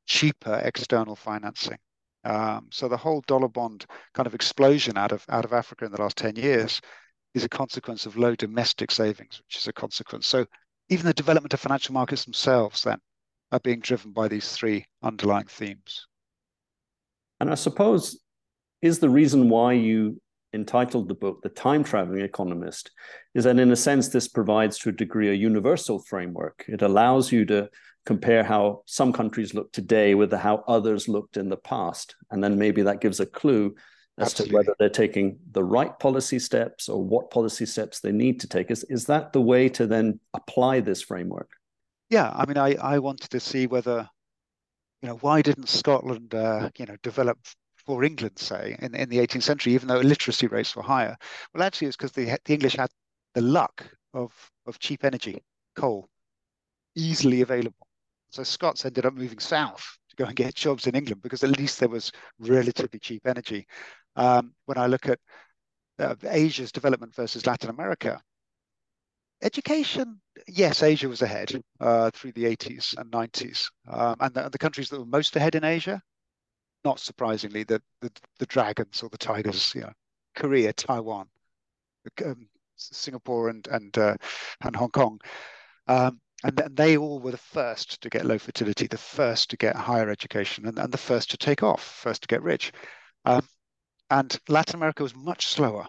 cheaper 0.06 0.60
external 0.64 1.16
financing. 1.16 1.78
Um, 2.24 2.68
so 2.70 2.88
the 2.88 2.96
whole 2.96 3.22
dollar 3.26 3.48
bond 3.48 3.86
kind 4.14 4.26
of 4.26 4.34
explosion 4.34 4.98
out 4.98 5.12
of 5.12 5.24
out 5.28 5.44
of 5.44 5.52
Africa 5.52 5.84
in 5.84 5.92
the 5.92 6.00
last 6.00 6.16
10 6.16 6.36
years 6.36 6.80
is 7.34 7.44
a 7.44 7.48
consequence 7.48 8.06
of 8.06 8.16
low 8.16 8.34
domestic 8.34 8.90
savings, 8.90 9.40
which 9.46 9.56
is 9.56 9.68
a 9.68 9.72
consequence. 9.72 10.26
So 10.26 10.46
even 10.88 11.06
the 11.06 11.14
development 11.14 11.54
of 11.54 11.60
financial 11.60 11.92
markets 11.92 12.24
themselves 12.24 12.82
then 12.82 12.98
are 13.52 13.60
being 13.60 13.80
driven 13.80 14.12
by 14.12 14.28
these 14.28 14.52
three 14.52 14.86
underlying 15.02 15.46
themes. 15.46 16.06
And 17.40 17.50
I 17.50 17.54
suppose 17.54 18.20
is 18.82 18.98
the 18.98 19.10
reason 19.10 19.48
why 19.48 19.72
you 19.72 20.20
entitled 20.58 21.08
the 21.08 21.14
book 21.14 21.40
The 21.42 21.48
Time 21.48 21.84
Traveling 21.84 22.20
Economist 22.20 22.90
is 23.34 23.44
that, 23.44 23.58
in 23.58 23.70
a 23.70 23.76
sense, 23.76 24.08
this 24.08 24.28
provides 24.28 24.78
to 24.78 24.90
a 24.90 24.92
degree 24.92 25.30
a 25.30 25.34
universal 25.34 25.98
framework. 26.00 26.64
It 26.68 26.82
allows 26.82 27.32
you 27.32 27.44
to 27.46 27.70
compare 28.04 28.42
how 28.42 28.82
some 28.86 29.12
countries 29.12 29.54
look 29.54 29.72
today 29.72 30.14
with 30.14 30.32
how 30.32 30.64
others 30.66 31.08
looked 31.08 31.36
in 31.36 31.48
the 31.48 31.56
past. 31.56 32.16
And 32.30 32.42
then 32.42 32.58
maybe 32.58 32.82
that 32.82 33.00
gives 33.00 33.20
a 33.20 33.26
clue 33.26 33.74
as 34.18 34.28
Absolutely. 34.28 34.50
to 34.50 34.56
whether 34.56 34.74
they're 34.78 34.88
taking 34.88 35.38
the 35.52 35.62
right 35.62 35.96
policy 35.98 36.38
steps 36.38 36.88
or 36.88 37.02
what 37.02 37.30
policy 37.30 37.66
steps 37.66 38.00
they 38.00 38.12
need 38.12 38.40
to 38.40 38.48
take. 38.48 38.70
Is, 38.70 38.84
is 38.84 39.04
that 39.06 39.32
the 39.32 39.40
way 39.40 39.68
to 39.70 39.86
then 39.86 40.20
apply 40.34 40.80
this 40.80 41.02
framework? 41.02 41.50
Yeah, 42.10 42.32
I 42.34 42.46
mean, 42.46 42.56
I, 42.56 42.74
I 42.74 42.98
wanted 42.98 43.30
to 43.30 43.40
see 43.40 43.66
whether 43.66 44.08
you 45.02 45.08
know, 45.08 45.16
why 45.16 45.42
didn't 45.42 45.68
Scotland, 45.68 46.34
uh, 46.34 46.70
you 46.76 46.86
know, 46.86 46.96
develop 47.02 47.38
for 47.88 48.04
England, 48.04 48.38
say, 48.38 48.76
in, 48.80 48.94
in 48.94 49.08
the 49.08 49.16
18th 49.16 49.44
century, 49.44 49.72
even 49.72 49.88
though 49.88 49.96
literacy 49.96 50.46
rates 50.46 50.76
were 50.76 50.82
higher? 50.82 51.16
Well, 51.54 51.62
actually, 51.62 51.88
it's 51.88 51.96
because 51.96 52.12
the, 52.12 52.38
the 52.44 52.52
English 52.52 52.76
had 52.76 52.90
the 53.32 53.40
luck 53.40 53.82
of, 54.12 54.30
of 54.66 54.78
cheap 54.78 55.04
energy, 55.04 55.42
coal, 55.74 56.06
easily 56.94 57.40
available. 57.40 57.86
So 58.28 58.42
Scots 58.42 58.84
ended 58.84 59.06
up 59.06 59.14
moving 59.14 59.38
south 59.38 59.96
to 60.10 60.16
go 60.16 60.26
and 60.26 60.36
get 60.36 60.54
jobs 60.54 60.86
in 60.86 60.96
England 60.96 61.22
because 61.22 61.42
at 61.42 61.58
least 61.58 61.80
there 61.80 61.88
was 61.88 62.12
relatively 62.38 62.98
cheap 62.98 63.26
energy. 63.26 63.66
Um, 64.16 64.52
when 64.66 64.76
I 64.76 64.86
look 64.86 65.08
at 65.08 65.18
uh, 65.98 66.14
Asia's 66.24 66.70
development 66.70 67.14
versus 67.14 67.46
Latin 67.46 67.70
America, 67.70 68.20
education, 69.40 70.20
yes, 70.46 70.82
Asia 70.82 71.08
was 71.08 71.22
ahead 71.22 71.58
uh, 71.80 72.10
through 72.10 72.32
the 72.32 72.44
80s 72.44 72.98
and 72.98 73.10
90s. 73.10 73.70
Um, 73.88 74.16
and 74.20 74.34
the, 74.34 74.50
the, 74.50 74.58
countries 74.58 74.90
that 74.90 75.00
were 75.00 75.06
most 75.06 75.34
ahead 75.36 75.54
in 75.54 75.64
Asia, 75.64 76.02
not 76.84 77.00
surprisingly, 77.00 77.64
the, 77.64 77.82
the, 78.00 78.10
the 78.38 78.46
dragons 78.46 79.02
or 79.02 79.08
the 79.08 79.18
tigers, 79.18 79.72
you 79.74 79.82
know, 79.82 79.92
Korea, 80.34 80.72
Taiwan, 80.72 81.28
um, 82.24 82.48
Singapore 82.76 83.48
and 83.48 83.66
and 83.68 83.96
uh, 83.98 84.16
and 84.62 84.76
Hong 84.76 84.90
Kong. 84.90 85.20
Um, 85.86 86.20
and, 86.44 86.56
they 86.76 86.96
all 86.96 87.18
were 87.18 87.32
the 87.32 87.36
first 87.36 88.00
to 88.00 88.08
get 88.08 88.24
low 88.24 88.38
fertility, 88.38 88.86
the 88.86 88.96
first 88.96 89.50
to 89.50 89.56
get 89.56 89.74
higher 89.74 90.08
education, 90.08 90.66
and, 90.66 90.78
and 90.78 90.92
the 90.92 90.98
first 90.98 91.30
to 91.30 91.36
take 91.36 91.62
off, 91.62 91.82
first 91.82 92.22
to 92.22 92.28
get 92.28 92.42
rich. 92.42 92.72
Um, 93.24 93.46
and 94.10 94.38
Latin 94.48 94.76
America 94.76 95.02
was 95.02 95.16
much 95.16 95.46
slower, 95.46 95.88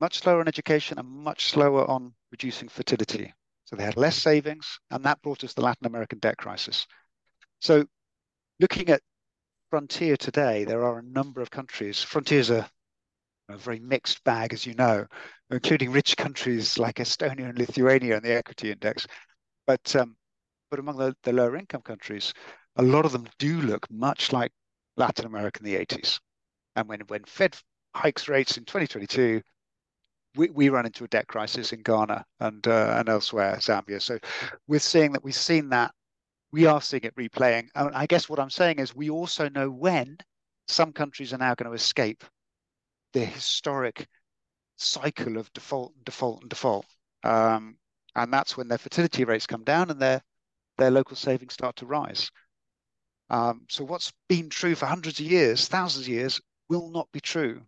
much 0.00 0.18
slower 0.18 0.40
on 0.40 0.48
education 0.48 0.98
and 0.98 1.08
much 1.08 1.46
slower 1.46 1.88
on 1.88 2.12
reducing 2.32 2.68
fertility. 2.68 3.32
So 3.64 3.76
they 3.76 3.84
had 3.84 3.96
less 3.96 4.16
savings, 4.16 4.78
and 4.90 5.04
that 5.04 5.22
brought 5.22 5.44
us 5.44 5.54
the 5.54 5.62
Latin 5.62 5.86
American 5.86 6.18
debt 6.18 6.36
crisis. 6.36 6.86
So 7.60 7.86
looking 8.60 8.88
at 8.88 9.02
Frontier 9.70 10.16
today, 10.16 10.64
there 10.64 10.84
are 10.84 10.98
a 10.98 11.02
number 11.02 11.40
of 11.40 11.50
countries. 11.50 12.02
Frontier's 12.02 12.50
is 12.50 12.58
a, 12.58 12.70
very 13.58 13.78
mixed 13.78 14.22
bag, 14.24 14.52
as 14.52 14.66
you 14.66 14.74
know, 14.74 15.06
including 15.50 15.92
rich 15.92 16.16
countries 16.16 16.78
like 16.78 16.96
Estonia 16.96 17.48
and 17.48 17.58
Lithuania 17.58 18.16
on 18.16 18.22
the 18.22 18.34
equity 18.34 18.70
index. 18.72 19.06
But 19.66 19.94
um, 19.96 20.16
but 20.70 20.80
among 20.80 20.96
the, 20.96 21.16
the 21.22 21.32
lower 21.32 21.56
income 21.56 21.82
countries, 21.82 22.32
a 22.76 22.82
lot 22.82 23.04
of 23.04 23.12
them 23.12 23.28
do 23.38 23.60
look 23.60 23.88
much 23.90 24.32
like 24.32 24.52
Latin 24.96 25.26
America 25.26 25.60
in 25.60 25.70
the 25.70 25.76
80s. 25.76 26.18
And 26.74 26.88
when, 26.88 27.00
when 27.08 27.24
Fed 27.24 27.56
hikes 27.94 28.28
rates 28.28 28.56
in 28.56 28.64
2022, 28.64 29.40
we, 30.36 30.50
we 30.50 30.68
run 30.68 30.86
into 30.86 31.04
a 31.04 31.08
debt 31.08 31.26
crisis 31.26 31.72
in 31.72 31.82
Ghana 31.82 32.24
and 32.40 32.66
uh, 32.66 32.96
and 32.98 33.08
elsewhere, 33.08 33.56
Zambia. 33.56 34.00
So 34.02 34.18
we're 34.66 34.80
seeing 34.80 35.12
that 35.12 35.24
we've 35.24 35.34
seen 35.34 35.70
that 35.70 35.92
we 36.56 36.64
are 36.64 36.80
seeing 36.80 37.02
it 37.02 37.14
replaying. 37.16 37.68
And 37.74 37.94
I 37.94 38.06
guess 38.06 38.30
what 38.30 38.40
I'm 38.40 38.48
saying 38.48 38.78
is 38.78 38.96
we 38.96 39.10
also 39.10 39.50
know 39.50 39.68
when 39.68 40.16
some 40.68 40.90
countries 40.90 41.34
are 41.34 41.38
now 41.38 41.54
going 41.54 41.70
to 41.70 41.76
escape 41.76 42.24
the 43.12 43.26
historic 43.26 44.08
cycle 44.76 45.36
of 45.36 45.52
default 45.52 45.92
and 45.94 46.04
default 46.06 46.40
and 46.40 46.48
default. 46.48 46.86
Um, 47.24 47.76
and 48.14 48.32
that's 48.32 48.56
when 48.56 48.68
their 48.68 48.78
fertility 48.78 49.24
rates 49.24 49.46
come 49.46 49.64
down 49.64 49.90
and 49.90 50.00
their 50.00 50.22
their 50.78 50.90
local 50.90 51.14
savings 51.14 51.52
start 51.52 51.76
to 51.76 51.86
rise. 51.86 52.30
Um, 53.28 53.66
so 53.68 53.84
what's 53.84 54.14
been 54.26 54.48
true 54.48 54.74
for 54.74 54.86
hundreds 54.86 55.20
of 55.20 55.26
years, 55.26 55.68
thousands 55.68 56.06
of 56.06 56.12
years, 56.12 56.40
will 56.70 56.90
not 56.90 57.12
be 57.12 57.20
true 57.20 57.60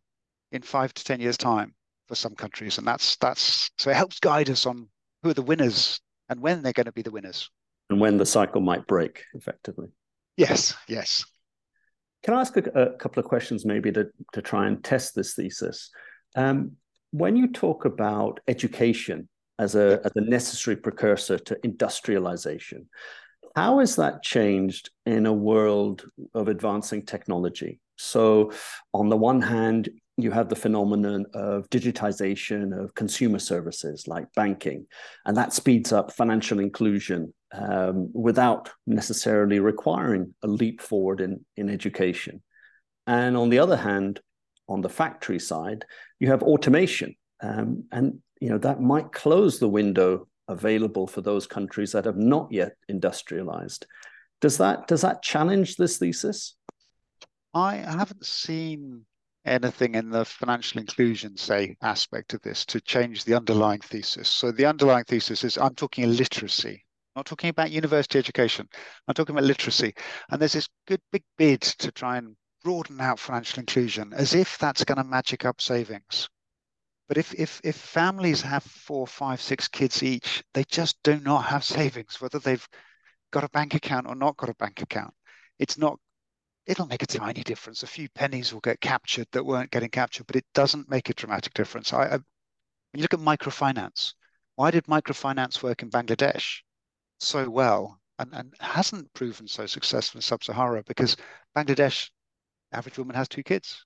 in 0.50 0.62
five 0.62 0.94
to 0.94 1.04
ten 1.04 1.20
years' 1.20 1.36
time 1.36 1.74
for 2.06 2.14
some 2.14 2.34
countries, 2.34 2.78
and 2.78 2.86
that's 2.86 3.16
that's 3.16 3.70
so 3.76 3.90
it 3.90 3.96
helps 3.96 4.18
guide 4.18 4.48
us 4.48 4.64
on 4.64 4.88
who 5.22 5.28
are 5.28 5.34
the 5.34 5.42
winners 5.42 6.00
and 6.30 6.40
when 6.40 6.62
they're 6.62 6.72
going 6.72 6.86
to 6.86 6.92
be 6.92 7.02
the 7.02 7.10
winners, 7.10 7.50
and 7.90 8.00
when 8.00 8.18
the 8.18 8.26
cycle 8.26 8.60
might 8.60 8.86
break, 8.86 9.24
effectively. 9.34 9.88
Yes, 10.36 10.74
yes. 10.88 11.24
Can 12.22 12.34
I 12.34 12.40
ask 12.40 12.56
a, 12.56 12.60
a 12.60 12.96
couple 12.96 13.20
of 13.20 13.26
questions, 13.28 13.64
maybe 13.64 13.92
to 13.92 14.08
to 14.32 14.42
try 14.42 14.66
and 14.66 14.82
test 14.82 15.14
this 15.14 15.34
thesis? 15.34 15.90
Um, 16.36 16.72
when 17.10 17.36
you 17.36 17.52
talk 17.52 17.84
about 17.84 18.40
education 18.48 19.28
as 19.58 19.74
a, 19.74 20.00
as 20.04 20.12
a 20.14 20.20
necessary 20.20 20.76
precursor 20.76 21.38
to 21.38 21.58
industrialization. 21.64 22.88
How 23.56 23.80
has 23.80 23.96
that 23.96 24.22
changed 24.22 24.90
in 25.04 25.26
a 25.26 25.32
world 25.32 26.04
of 26.34 26.48
advancing 26.48 27.04
technology? 27.04 27.80
So, 27.96 28.52
on 28.94 29.08
the 29.08 29.16
one 29.16 29.42
hand, 29.42 29.88
you 30.18 30.32
have 30.32 30.48
the 30.48 30.56
phenomenon 30.56 31.26
of 31.32 31.70
digitization 31.70 32.76
of 32.76 32.94
consumer 32.94 33.38
services 33.38 34.08
like 34.08 34.26
banking, 34.34 34.86
and 35.24 35.36
that 35.36 35.52
speeds 35.52 35.92
up 35.92 36.12
financial 36.12 36.58
inclusion 36.58 37.32
um, 37.52 38.10
without 38.12 38.68
necessarily 38.86 39.60
requiring 39.60 40.34
a 40.42 40.48
leap 40.48 40.82
forward 40.82 41.20
in, 41.20 41.44
in 41.56 41.70
education. 41.70 42.42
And 43.06 43.36
on 43.36 43.48
the 43.48 43.60
other 43.60 43.76
hand, 43.76 44.20
on 44.68 44.80
the 44.80 44.88
factory 44.88 45.38
side, 45.38 45.84
you 46.18 46.28
have 46.30 46.42
automation. 46.42 47.14
Um, 47.40 47.84
and 47.92 48.18
you 48.40 48.50
know 48.50 48.58
that 48.58 48.80
might 48.80 49.12
close 49.12 49.58
the 49.58 49.68
window 49.68 50.26
available 50.48 51.06
for 51.06 51.20
those 51.20 51.46
countries 51.46 51.92
that 51.92 52.06
have 52.06 52.16
not 52.16 52.48
yet 52.50 52.72
industrialized. 52.88 53.86
Does 54.40 54.58
that 54.58 54.88
does 54.88 55.02
that 55.02 55.22
challenge 55.22 55.76
this 55.76 55.98
thesis? 55.98 56.56
I 57.54 57.76
haven't 57.76 58.26
seen 58.26 59.04
anything 59.48 59.94
in 59.94 60.10
the 60.10 60.24
financial 60.24 60.80
inclusion, 60.80 61.36
say, 61.36 61.76
aspect 61.82 62.34
of 62.34 62.42
this 62.42 62.64
to 62.66 62.80
change 62.80 63.24
the 63.24 63.34
underlying 63.34 63.80
thesis. 63.80 64.28
So 64.28 64.52
the 64.52 64.66
underlying 64.66 65.04
thesis 65.04 65.44
is 65.44 65.58
I'm 65.58 65.74
talking 65.74 66.10
literacy, 66.10 66.84
not 67.16 67.26
talking 67.26 67.50
about 67.50 67.70
university 67.70 68.18
education. 68.18 68.68
I'm 69.06 69.14
talking 69.14 69.34
about 69.34 69.44
literacy. 69.44 69.94
And 70.30 70.40
there's 70.40 70.52
this 70.52 70.68
good 70.86 71.00
big 71.10 71.24
bid 71.36 71.60
to 71.62 71.90
try 71.90 72.18
and 72.18 72.36
broaden 72.62 73.00
out 73.00 73.18
financial 73.18 73.60
inclusion 73.60 74.12
as 74.12 74.34
if 74.34 74.58
that's 74.58 74.84
going 74.84 74.98
to 74.98 75.04
magic 75.04 75.44
up 75.44 75.60
savings. 75.60 76.28
But 77.08 77.16
if, 77.16 77.32
if, 77.34 77.60
if 77.64 77.76
families 77.76 78.42
have 78.42 78.62
four, 78.62 79.06
five, 79.06 79.40
six 79.40 79.66
kids 79.66 80.02
each, 80.02 80.44
they 80.52 80.64
just 80.64 80.98
do 81.02 81.18
not 81.20 81.44
have 81.46 81.64
savings, 81.64 82.20
whether 82.20 82.38
they've 82.38 82.68
got 83.30 83.44
a 83.44 83.48
bank 83.48 83.74
account 83.74 84.06
or 84.06 84.14
not 84.14 84.36
got 84.36 84.50
a 84.50 84.54
bank 84.54 84.82
account. 84.82 85.14
It's 85.58 85.78
not, 85.78 85.98
it'll 86.68 86.86
make 86.86 87.02
a 87.02 87.06
tiny 87.06 87.42
difference. 87.42 87.82
A 87.82 87.86
few 87.86 88.08
pennies 88.10 88.52
will 88.52 88.60
get 88.60 88.80
captured 88.80 89.26
that 89.32 89.44
weren't 89.44 89.70
getting 89.70 89.88
captured, 89.88 90.26
but 90.26 90.36
it 90.36 90.44
doesn't 90.52 90.90
make 90.90 91.08
a 91.08 91.14
dramatic 91.14 91.54
difference. 91.54 91.92
I, 91.92 92.04
I 92.04 92.10
when 92.10 93.00
you 93.00 93.02
look 93.02 93.14
at 93.14 93.20
microfinance, 93.20 94.12
why 94.54 94.70
did 94.70 94.84
microfinance 94.84 95.62
work 95.62 95.82
in 95.82 95.90
Bangladesh 95.90 96.60
so 97.20 97.48
well 97.48 97.98
and, 98.18 98.32
and 98.34 98.54
hasn't 98.60 99.12
proven 99.14 99.48
so 99.48 99.66
successful 99.66 100.18
in 100.18 100.22
sub-Sahara? 100.22 100.82
Because 100.86 101.16
Bangladesh, 101.56 102.10
average 102.72 102.98
woman 102.98 103.16
has 103.16 103.28
two 103.28 103.42
kids. 103.42 103.84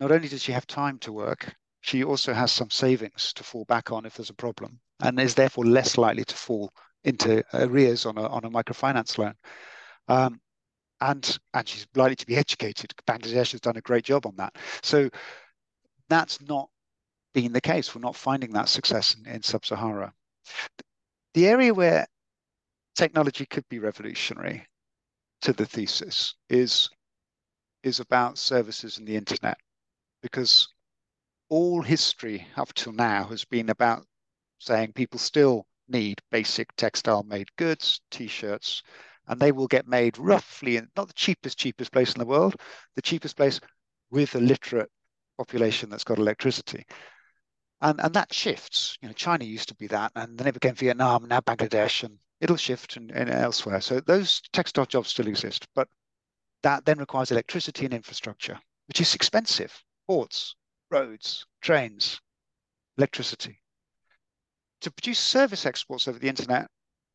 Not 0.00 0.10
only 0.10 0.28
does 0.28 0.42
she 0.42 0.52
have 0.52 0.66
time 0.66 0.98
to 1.00 1.12
work, 1.12 1.54
she 1.82 2.02
also 2.02 2.32
has 2.32 2.50
some 2.50 2.70
savings 2.70 3.32
to 3.34 3.44
fall 3.44 3.66
back 3.66 3.92
on 3.92 4.06
if 4.06 4.14
there's 4.14 4.30
a 4.30 4.34
problem 4.34 4.80
and 5.02 5.20
is 5.20 5.34
therefore 5.34 5.66
less 5.66 5.98
likely 5.98 6.24
to 6.24 6.34
fall 6.34 6.72
into 7.04 7.42
arrears 7.54 8.06
on 8.06 8.16
a, 8.16 8.26
on 8.26 8.44
a 8.44 8.50
microfinance 8.50 9.18
loan. 9.18 9.34
Um, 10.08 10.40
and, 11.00 11.38
and 11.54 11.68
she's 11.68 11.86
likely 11.94 12.16
to 12.16 12.26
be 12.26 12.36
educated. 12.36 12.92
Bangladesh 13.06 13.52
has 13.52 13.60
done 13.60 13.76
a 13.76 13.82
great 13.82 14.04
job 14.04 14.26
on 14.26 14.34
that. 14.36 14.56
So 14.82 15.08
that's 16.08 16.40
not 16.42 16.68
been 17.34 17.52
the 17.52 17.60
case. 17.60 17.94
We're 17.94 18.00
not 18.00 18.16
finding 18.16 18.52
that 18.52 18.68
success 18.68 19.14
in, 19.14 19.32
in 19.32 19.42
sub-Sahara. 19.42 20.12
The 21.34 21.46
area 21.46 21.72
where 21.72 22.06
technology 22.96 23.46
could 23.46 23.68
be 23.68 23.78
revolutionary 23.78 24.66
to 25.42 25.52
the 25.52 25.64
thesis 25.64 26.34
is, 26.48 26.90
is 27.82 28.00
about 28.00 28.36
services 28.36 28.98
and 28.98 29.06
the 29.06 29.16
internet, 29.16 29.56
because 30.22 30.68
all 31.48 31.82
history 31.82 32.46
up 32.56 32.72
till 32.74 32.92
now 32.92 33.24
has 33.24 33.44
been 33.44 33.70
about 33.70 34.04
saying 34.58 34.92
people 34.92 35.18
still 35.18 35.66
need 35.88 36.20
basic 36.30 36.74
textile 36.76 37.22
made 37.22 37.48
goods, 37.56 38.00
t-shirts, 38.10 38.82
and 39.28 39.40
they 39.40 39.52
will 39.52 39.66
get 39.66 39.86
made 39.86 40.18
roughly 40.18 40.76
in 40.76 40.88
not 40.96 41.08
the 41.08 41.14
cheapest, 41.14 41.58
cheapest 41.58 41.92
place 41.92 42.12
in 42.12 42.18
the 42.18 42.26
world, 42.26 42.56
the 42.96 43.02
cheapest 43.02 43.36
place 43.36 43.60
with 44.10 44.34
a 44.34 44.40
literate 44.40 44.90
population 45.38 45.88
that's 45.88 46.04
got 46.04 46.18
electricity. 46.18 46.84
And, 47.80 48.00
and 48.00 48.12
that 48.14 48.32
shifts. 48.32 48.98
You 49.00 49.08
know, 49.08 49.14
China 49.14 49.44
used 49.44 49.68
to 49.68 49.74
be 49.74 49.86
that, 49.86 50.12
and 50.14 50.36
then 50.36 50.46
it 50.46 50.54
became 50.54 50.74
Vietnam, 50.74 51.26
now 51.28 51.40
Bangladesh, 51.40 52.04
and 52.04 52.18
it'll 52.40 52.56
shift 52.56 52.96
and, 52.96 53.10
and 53.10 53.30
elsewhere. 53.30 53.80
So 53.80 54.00
those 54.00 54.42
textile 54.52 54.86
jobs 54.86 55.08
still 55.08 55.28
exist, 55.28 55.66
but 55.74 55.88
that 56.62 56.84
then 56.84 56.98
requires 56.98 57.30
electricity 57.30 57.86
and 57.86 57.94
infrastructure, 57.94 58.58
which 58.88 59.00
is 59.00 59.14
expensive. 59.14 59.72
Ports, 60.06 60.56
roads, 60.90 61.46
trains, 61.62 62.20
electricity. 62.98 63.60
To 64.82 64.90
produce 64.90 65.18
service 65.18 65.64
exports 65.64 66.08
over 66.08 66.18
the 66.18 66.28
internet 66.28 66.68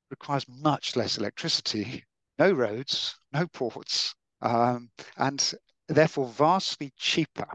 requires 0.09 0.45
much 0.47 0.95
less 0.95 1.17
electricity, 1.17 2.03
no 2.37 2.51
roads, 2.51 3.15
no 3.33 3.47
ports, 3.47 4.13
um, 4.41 4.89
and 5.17 5.53
therefore 5.87 6.27
vastly 6.27 6.91
cheaper. 6.97 7.47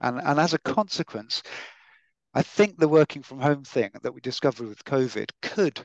And, 0.00 0.20
and 0.20 0.38
as 0.38 0.54
a 0.54 0.58
consequence, 0.58 1.42
I 2.34 2.42
think 2.42 2.78
the 2.78 2.88
working 2.88 3.22
from 3.22 3.40
home 3.40 3.64
thing 3.64 3.90
that 4.02 4.12
we 4.12 4.20
discovered 4.20 4.68
with 4.68 4.84
COVID 4.84 5.30
could 5.42 5.84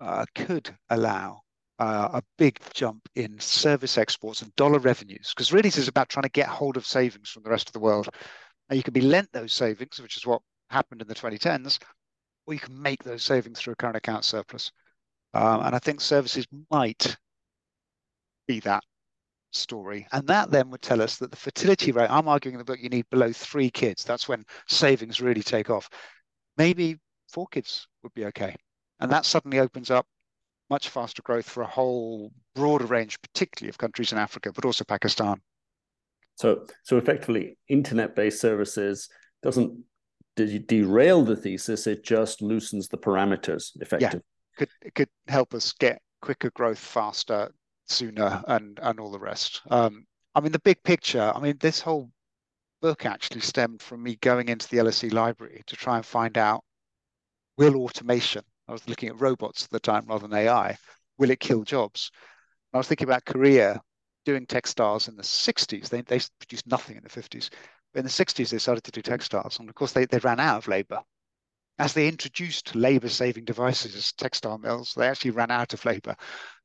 uh, 0.00 0.24
could 0.36 0.76
allow 0.90 1.40
uh, 1.80 2.08
a 2.14 2.22
big 2.36 2.60
jump 2.72 3.08
in 3.16 3.40
service 3.40 3.98
exports 3.98 4.42
and 4.42 4.54
dollar 4.54 4.78
revenues 4.78 5.32
because 5.34 5.52
really 5.52 5.68
this 5.68 5.78
is 5.78 5.88
about 5.88 6.08
trying 6.08 6.22
to 6.22 6.28
get 6.28 6.46
hold 6.46 6.76
of 6.76 6.86
savings 6.86 7.28
from 7.28 7.42
the 7.42 7.50
rest 7.50 7.68
of 7.68 7.72
the 7.72 7.80
world 7.80 8.08
now, 8.68 8.76
you 8.76 8.82
can 8.82 8.92
be 8.92 9.00
lent 9.00 9.32
those 9.32 9.52
savings, 9.52 10.00
which 10.00 10.16
is 10.16 10.26
what 10.26 10.42
happened 10.70 11.00
in 11.00 11.08
the 11.08 11.14
2010s, 11.14 11.78
or 12.46 12.54
you 12.54 12.60
can 12.60 12.80
make 12.80 13.02
those 13.02 13.22
savings 13.22 13.60
through 13.60 13.72
a 13.72 13.76
current 13.76 13.96
account 13.96 14.24
surplus. 14.24 14.70
Um, 15.34 15.62
and 15.62 15.74
I 15.74 15.78
think 15.78 16.00
services 16.00 16.46
might 16.70 17.16
be 18.46 18.60
that 18.60 18.82
story. 19.52 20.06
And 20.12 20.26
that 20.26 20.50
then 20.50 20.70
would 20.70 20.82
tell 20.82 21.02
us 21.02 21.16
that 21.18 21.30
the 21.30 21.36
fertility 21.36 21.92
rate, 21.92 22.10
I'm 22.10 22.28
arguing 22.28 22.54
in 22.54 22.58
the 22.58 22.64
book, 22.64 22.78
you 22.80 22.88
need 22.88 23.08
below 23.10 23.32
three 23.32 23.70
kids. 23.70 24.04
That's 24.04 24.28
when 24.28 24.44
savings 24.68 25.20
really 25.20 25.42
take 25.42 25.70
off. 25.70 25.88
Maybe 26.56 26.96
four 27.28 27.46
kids 27.48 27.86
would 28.02 28.14
be 28.14 28.24
okay. 28.26 28.54
And 29.00 29.10
that 29.12 29.24
suddenly 29.24 29.58
opens 29.58 29.90
up 29.90 30.06
much 30.70 30.88
faster 30.88 31.22
growth 31.22 31.48
for 31.48 31.62
a 31.62 31.66
whole 31.66 32.32
broader 32.54 32.86
range, 32.86 33.20
particularly 33.20 33.68
of 33.70 33.78
countries 33.78 34.12
in 34.12 34.18
Africa, 34.18 34.52
but 34.52 34.64
also 34.64 34.84
Pakistan. 34.84 35.40
So, 36.34 36.66
so 36.84 36.98
effectively, 36.98 37.58
internet-based 37.68 38.40
services 38.40 39.08
doesn't 39.42 39.84
de- 40.36 40.58
derail 40.58 41.24
the 41.24 41.36
thesis. 41.36 41.86
It 41.86 42.04
just 42.04 42.42
loosens 42.42 42.88
the 42.88 42.98
parameters 42.98 43.70
effectively. 43.80 44.20
Could 44.58 44.68
could 44.94 45.08
help 45.28 45.54
us 45.54 45.72
get 45.72 46.02
quicker 46.20 46.50
growth 46.50 46.78
faster, 46.78 47.50
sooner, 47.86 48.42
and 48.46 48.78
and 48.82 49.00
all 49.00 49.10
the 49.10 49.18
rest. 49.18 49.62
Um, 49.70 50.06
I 50.34 50.40
mean, 50.40 50.52
the 50.52 50.58
big 50.58 50.82
picture. 50.82 51.32
I 51.34 51.40
mean, 51.40 51.56
this 51.58 51.80
whole 51.80 52.10
book 52.82 53.06
actually 53.06 53.40
stemmed 53.40 53.82
from 53.82 54.02
me 54.02 54.16
going 54.16 54.48
into 54.48 54.68
the 54.68 54.78
LSE 54.78 55.12
library 55.12 55.62
to 55.66 55.76
try 55.76 55.96
and 55.96 56.04
find 56.04 56.36
out 56.36 56.62
will 57.56 57.76
automation. 57.76 58.42
I 58.68 58.72
was 58.72 58.86
looking 58.88 59.08
at 59.08 59.20
robots 59.20 59.64
at 59.64 59.70
the 59.70 59.80
time 59.80 60.06
rather 60.06 60.28
than 60.28 60.38
AI. 60.38 60.76
Will 61.18 61.30
it 61.30 61.40
kill 61.40 61.64
jobs? 61.64 62.10
I 62.72 62.78
was 62.78 62.86
thinking 62.86 63.08
about 63.08 63.24
Korea 63.24 63.80
doing 64.24 64.46
textiles 64.46 65.08
in 65.08 65.16
the 65.16 65.24
60s. 65.24 65.88
They, 65.88 66.02
they 66.02 66.20
produced 66.38 66.66
nothing 66.66 66.96
in 66.96 67.02
the 67.02 67.08
50s. 67.08 67.50
But 67.92 68.00
in 68.00 68.04
the 68.04 68.10
60s, 68.10 68.50
they 68.50 68.58
started 68.58 68.84
to 68.84 68.90
do 68.90 69.02
textiles. 69.02 69.58
And 69.58 69.68
of 69.68 69.74
course, 69.74 69.92
they, 69.92 70.04
they 70.04 70.18
ran 70.18 70.38
out 70.40 70.58
of 70.58 70.68
labor. 70.68 71.02
As 71.78 71.92
they 71.92 72.08
introduced 72.08 72.74
labor 72.74 73.08
saving 73.08 73.44
devices, 73.44 74.12
textile 74.12 74.58
mills, 74.58 74.94
they 74.96 75.06
actually 75.08 75.30
ran 75.32 75.50
out 75.50 75.74
of 75.74 75.84
labor 75.84 76.16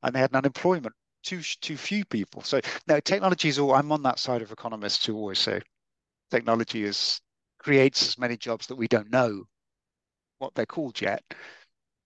and 0.02 0.14
they 0.14 0.20
had 0.20 0.32
an 0.32 0.38
unemployment, 0.38 0.96
too, 1.24 1.42
too 1.42 1.78
few 1.78 2.04
people. 2.06 2.42
So, 2.42 2.62
no, 2.88 3.00
technology 3.00 3.50
is 3.50 3.60
all, 3.60 3.74
I'm 3.74 3.92
on 3.92 4.04
that 4.04 4.20
side 4.20 4.42
of 4.42 4.52
economists 4.52 5.06
who 5.06 5.16
always 5.16 5.40
say 5.40 5.62
technology 6.32 6.84
is 6.84 7.22
creates 7.60 8.08
as 8.08 8.18
many 8.18 8.38
jobs 8.38 8.68
that 8.68 8.76
we 8.76 8.88
don't 8.88 9.12
know 9.12 9.46
what 10.40 10.54
they're 10.56 10.66
called 10.66 11.00
yet 11.00 11.24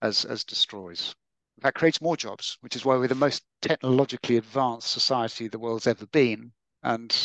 as, 0.02 0.26
as 0.26 0.44
destroys. 0.44 1.16
Fact, 1.62 1.78
creates 1.78 2.02
more 2.02 2.16
jobs, 2.18 2.58
which 2.62 2.76
is 2.76 2.86
why 2.86 2.96
we're 2.98 3.08
the 3.08 3.16
most 3.16 3.44
technologically 3.62 4.38
advanced 4.38 4.92
society 4.92 5.48
the 5.48 5.58
world's 5.58 5.88
ever 5.88 6.06
been. 6.08 6.52
And 6.84 7.16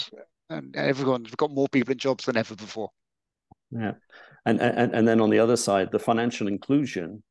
and 0.49 0.75
everyone's 0.77 1.31
got 1.35 1.51
more 1.51 1.69
people 1.69 1.93
in 1.93 1.99
jobs 1.99 2.25
than 2.25 2.37
ever 2.37 2.55
before. 2.55 2.91
Yeah. 3.73 3.93
And, 4.45 4.61
and 4.61 4.95
and 4.95 5.07
then 5.07 5.21
on 5.21 5.31
the 5.31 5.39
other 5.39 5.57
side, 5.57 5.93
the 5.93 5.99
financial 5.99 6.49
inclusion, 6.49 7.23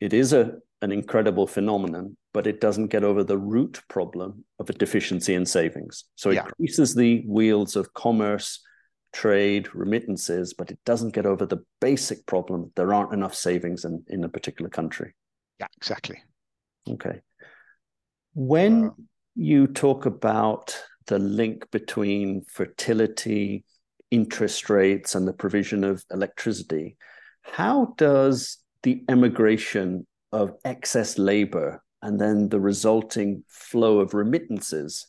it 0.00 0.12
is 0.12 0.32
a 0.32 0.54
an 0.82 0.92
incredible 0.92 1.46
phenomenon, 1.46 2.16
but 2.32 2.46
it 2.46 2.60
doesn't 2.60 2.86
get 2.86 3.04
over 3.04 3.22
the 3.22 3.36
root 3.36 3.82
problem 3.88 4.44
of 4.58 4.70
a 4.70 4.72
deficiency 4.72 5.34
in 5.34 5.44
savings. 5.44 6.04
So 6.14 6.30
it 6.30 6.36
yeah. 6.36 6.46
greases 6.56 6.94
the 6.94 7.22
wheels 7.26 7.76
of 7.76 7.92
commerce, 7.92 8.60
trade, 9.12 9.74
remittances, 9.74 10.54
but 10.54 10.70
it 10.70 10.78
doesn't 10.86 11.14
get 11.14 11.26
over 11.26 11.44
the 11.44 11.64
basic 11.80 12.24
problem. 12.26 12.72
There 12.76 12.94
aren't 12.94 13.12
enough 13.12 13.34
savings 13.34 13.84
in, 13.84 14.04
in 14.08 14.24
a 14.24 14.28
particular 14.28 14.70
country. 14.70 15.14
Yeah, 15.58 15.66
exactly. 15.76 16.22
Okay. 16.88 17.20
When 18.34 18.86
uh, 18.86 18.90
you 19.34 19.66
talk 19.66 20.06
about 20.06 20.80
the 21.08 21.18
link 21.18 21.70
between 21.70 22.44
fertility, 22.44 23.64
interest 24.10 24.70
rates, 24.70 25.14
and 25.14 25.26
the 25.26 25.32
provision 25.32 25.84
of 25.84 26.04
electricity, 26.10 26.96
how 27.42 27.94
does 27.96 28.58
the 28.82 29.02
emigration 29.08 30.06
of 30.32 30.54
excess 30.64 31.18
labor 31.18 31.82
and 32.02 32.20
then 32.20 32.48
the 32.48 32.60
resulting 32.60 33.44
flow 33.48 34.00
of 34.00 34.14
remittances 34.14 35.06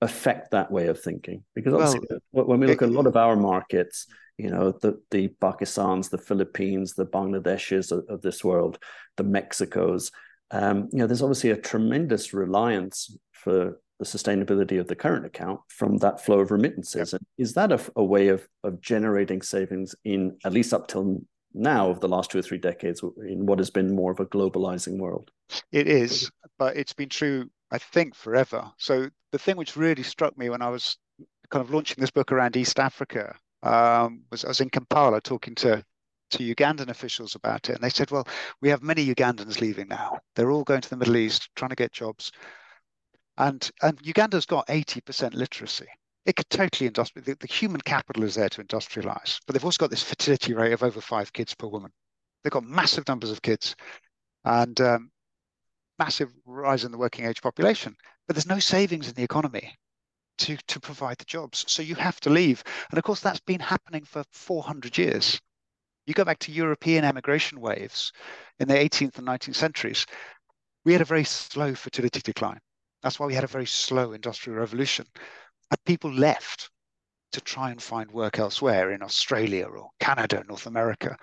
affect 0.00 0.50
that 0.50 0.70
way 0.70 0.86
of 0.86 1.00
thinking? 1.00 1.44
Because 1.54 1.74
obviously, 1.74 2.00
well, 2.32 2.46
when 2.46 2.60
we 2.60 2.66
look 2.66 2.82
at 2.82 2.88
a 2.88 2.92
lot 2.92 3.06
of 3.06 3.16
our 3.16 3.36
markets, 3.36 4.06
you 4.38 4.50
know, 4.50 4.72
the, 4.72 5.00
the 5.10 5.28
Pakistans, 5.40 6.08
the 6.08 6.18
Philippines, 6.18 6.94
the 6.94 7.06
Bangladeshis 7.06 7.92
of, 7.92 8.04
of 8.08 8.22
this 8.22 8.42
world, 8.42 8.78
the 9.16 9.24
Mexicos, 9.24 10.10
um, 10.50 10.88
you 10.92 10.98
know, 10.98 11.06
there's 11.06 11.22
obviously 11.22 11.50
a 11.50 11.56
tremendous 11.56 12.32
reliance 12.32 13.16
for 13.32 13.80
the 14.00 14.06
sustainability 14.06 14.80
of 14.80 14.88
the 14.88 14.96
current 14.96 15.26
account 15.26 15.60
from 15.68 15.98
that 15.98 16.24
flow 16.24 16.40
of 16.40 16.50
remittances. 16.50 17.12
Yep. 17.12 17.20
And 17.20 17.26
is 17.36 17.52
that 17.52 17.70
a, 17.70 17.80
a, 17.96 18.02
way 18.02 18.28
of, 18.28 18.48
of 18.64 18.80
generating 18.80 19.42
savings 19.42 19.94
in 20.04 20.38
at 20.42 20.54
least 20.54 20.72
up 20.72 20.88
till 20.88 21.20
now 21.52 21.90
of 21.90 22.00
the 22.00 22.08
last 22.08 22.30
two 22.30 22.38
or 22.38 22.42
three 22.42 22.58
decades 22.58 23.02
in 23.28 23.44
what 23.44 23.58
has 23.58 23.68
been 23.68 23.94
more 23.94 24.10
of 24.10 24.18
a 24.18 24.24
globalizing 24.24 24.98
world? 24.98 25.30
It 25.70 25.86
is, 25.86 26.30
but 26.58 26.78
it's 26.78 26.94
been 26.94 27.10
true, 27.10 27.50
I 27.70 27.76
think, 27.76 28.14
forever. 28.14 28.70
So 28.78 29.10
the 29.32 29.38
thing 29.38 29.58
which 29.58 29.76
really 29.76 30.02
struck 30.02 30.36
me 30.38 30.48
when 30.48 30.62
I 30.62 30.70
was 30.70 30.96
kind 31.50 31.62
of 31.62 31.70
launching 31.70 32.00
this 32.00 32.10
book 32.10 32.32
around 32.32 32.56
East 32.56 32.80
Africa 32.80 33.36
um, 33.62 34.22
was 34.30 34.46
I 34.46 34.48
was 34.48 34.60
in 34.60 34.70
Kampala 34.70 35.20
talking 35.20 35.54
to 35.56 35.84
to 36.30 36.54
Ugandan 36.54 36.88
officials 36.88 37.34
about 37.34 37.68
it, 37.68 37.74
and 37.74 37.82
they 37.82 37.90
said, 37.90 38.12
"Well, 38.12 38.26
we 38.62 38.68
have 38.68 38.84
many 38.84 39.04
Ugandans 39.12 39.60
leaving 39.60 39.88
now. 39.88 40.20
They're 40.36 40.52
all 40.52 40.62
going 40.62 40.80
to 40.80 40.88
the 40.88 40.96
Middle 40.96 41.16
East, 41.16 41.50
trying 41.56 41.70
to 41.70 41.76
get 41.76 41.92
jobs, 41.92 42.30
and 43.38 43.70
and 43.82 43.98
Uganda's 44.02 44.46
got 44.46 44.66
80% 44.68 45.34
literacy. 45.34 45.86
It 46.26 46.36
could 46.36 46.50
totally 46.50 46.90
industrialize. 46.90 47.24
The, 47.24 47.36
the 47.40 47.46
human 47.46 47.80
capital 47.80 48.24
is 48.24 48.34
there 48.34 48.48
to 48.50 48.62
industrialize, 48.62 49.40
but 49.46 49.54
they've 49.54 49.64
also 49.64 49.78
got 49.78 49.90
this 49.90 50.02
fertility 50.02 50.54
rate 50.54 50.72
of 50.72 50.82
over 50.82 51.00
five 51.00 51.32
kids 51.32 51.54
per 51.54 51.66
woman. 51.66 51.90
They've 52.42 52.52
got 52.52 52.64
massive 52.64 53.08
numbers 53.08 53.30
of 53.30 53.42
kids, 53.42 53.74
and 54.44 54.80
um, 54.80 55.10
massive 55.98 56.30
rise 56.44 56.84
in 56.84 56.92
the 56.92 56.98
working 56.98 57.26
age 57.26 57.42
population. 57.42 57.96
But 58.26 58.36
there's 58.36 58.46
no 58.46 58.58
savings 58.58 59.08
in 59.08 59.14
the 59.14 59.24
economy 59.24 59.74
to 60.38 60.56
to 60.56 60.80
provide 60.80 61.18
the 61.18 61.24
jobs. 61.24 61.64
So 61.68 61.82
you 61.82 61.94
have 61.94 62.20
to 62.20 62.30
leave, 62.30 62.62
and 62.90 62.98
of 62.98 63.04
course 63.04 63.20
that's 63.20 63.40
been 63.40 63.60
happening 63.60 64.04
for 64.04 64.24
400 64.32 64.98
years. 64.98 65.40
You 66.06 66.14
go 66.14 66.24
back 66.24 66.38
to 66.40 66.52
European 66.52 67.04
emigration 67.04 67.60
waves 67.60 68.12
in 68.58 68.68
the 68.68 68.74
18th 68.74 69.18
and 69.18 69.26
19th 69.26 69.54
centuries, 69.54 70.06
we 70.84 70.92
had 70.92 71.02
a 71.02 71.06
very 71.06 71.24
slow 71.24 71.74
fertility 71.74 72.20
decline. 72.20 72.60
That's 73.02 73.18
why 73.18 73.26
we 73.26 73.34
had 73.34 73.44
a 73.44 73.48
very 73.48 73.66
slow 73.66 74.12
industrial 74.12 74.58
revolution. 74.58 75.06
And 75.70 75.84
people 75.84 76.12
left 76.12 76.70
to 77.32 77.40
try 77.40 77.70
and 77.70 77.80
find 77.80 78.10
work 78.10 78.38
elsewhere 78.38 78.92
in 78.92 79.02
Australia 79.02 79.66
or 79.66 79.90
Canada, 80.00 80.44
North 80.48 80.66
America. 80.66 81.16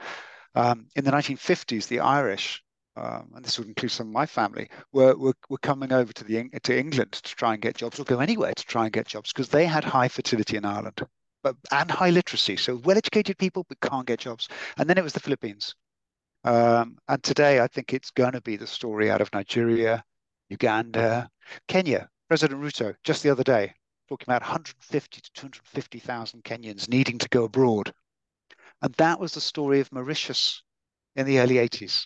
Um, 0.55 0.87
in 0.95 1.03
the 1.03 1.11
1950s, 1.11 1.87
the 1.87 1.99
Irish, 1.99 2.63
um, 2.95 3.31
and 3.35 3.43
this 3.43 3.59
would 3.59 3.67
include 3.67 3.91
some 3.91 4.07
of 4.07 4.13
my 4.13 4.25
family, 4.25 4.69
were, 4.91 5.15
were, 5.15 5.35
were 5.49 5.57
coming 5.57 5.91
over 5.91 6.13
to, 6.13 6.23
the, 6.23 6.49
to 6.63 6.77
England 6.77 7.11
to 7.11 7.35
try 7.35 7.53
and 7.53 7.61
get 7.61 7.75
jobs 7.75 7.99
or 7.99 8.05
go 8.05 8.19
anywhere 8.19 8.53
to 8.55 8.65
try 8.65 8.85
and 8.85 8.93
get 8.93 9.07
jobs 9.07 9.31
because 9.31 9.49
they 9.49 9.65
had 9.65 9.83
high 9.83 10.07
fertility 10.07 10.57
in 10.57 10.65
Ireland 10.65 11.01
but 11.43 11.55
and 11.71 11.89
high 11.89 12.09
literacy. 12.09 12.57
So 12.57 12.75
well-educated 12.77 13.37
people 13.37 13.65
but 13.67 13.79
can't 13.79 14.07
get 14.07 14.19
jobs. 14.19 14.47
And 14.77 14.89
then 14.89 14.97
it 14.97 15.03
was 15.03 15.13
the 15.13 15.19
Philippines. 15.19 15.75
Um, 16.43 16.97
and 17.07 17.21
today, 17.23 17.59
I 17.59 17.67
think 17.67 17.93
it's 17.93 18.11
going 18.11 18.33
to 18.33 18.41
be 18.41 18.55
the 18.55 18.67
story 18.67 19.09
out 19.11 19.21
of 19.21 19.33
Nigeria, 19.33 20.03
Uganda, 20.49 21.29
Kenya. 21.67 22.09
President 22.27 22.61
Ruto 22.61 22.93
just 23.05 23.23
the 23.23 23.29
other 23.29 23.43
day 23.43 23.73
talking 24.09 24.25
about 24.27 24.41
150 24.41 25.21
to 25.21 25.31
250,000 25.33 26.43
Kenyans 26.43 26.89
needing 26.89 27.17
to 27.17 27.29
go 27.29 27.45
abroad. 27.45 27.93
And 28.81 28.93
that 28.95 29.19
was 29.19 29.33
the 29.33 29.41
story 29.41 29.79
of 29.79 29.91
Mauritius 29.91 30.61
in 31.15 31.25
the 31.25 31.39
early 31.39 31.55
80s. 31.55 32.05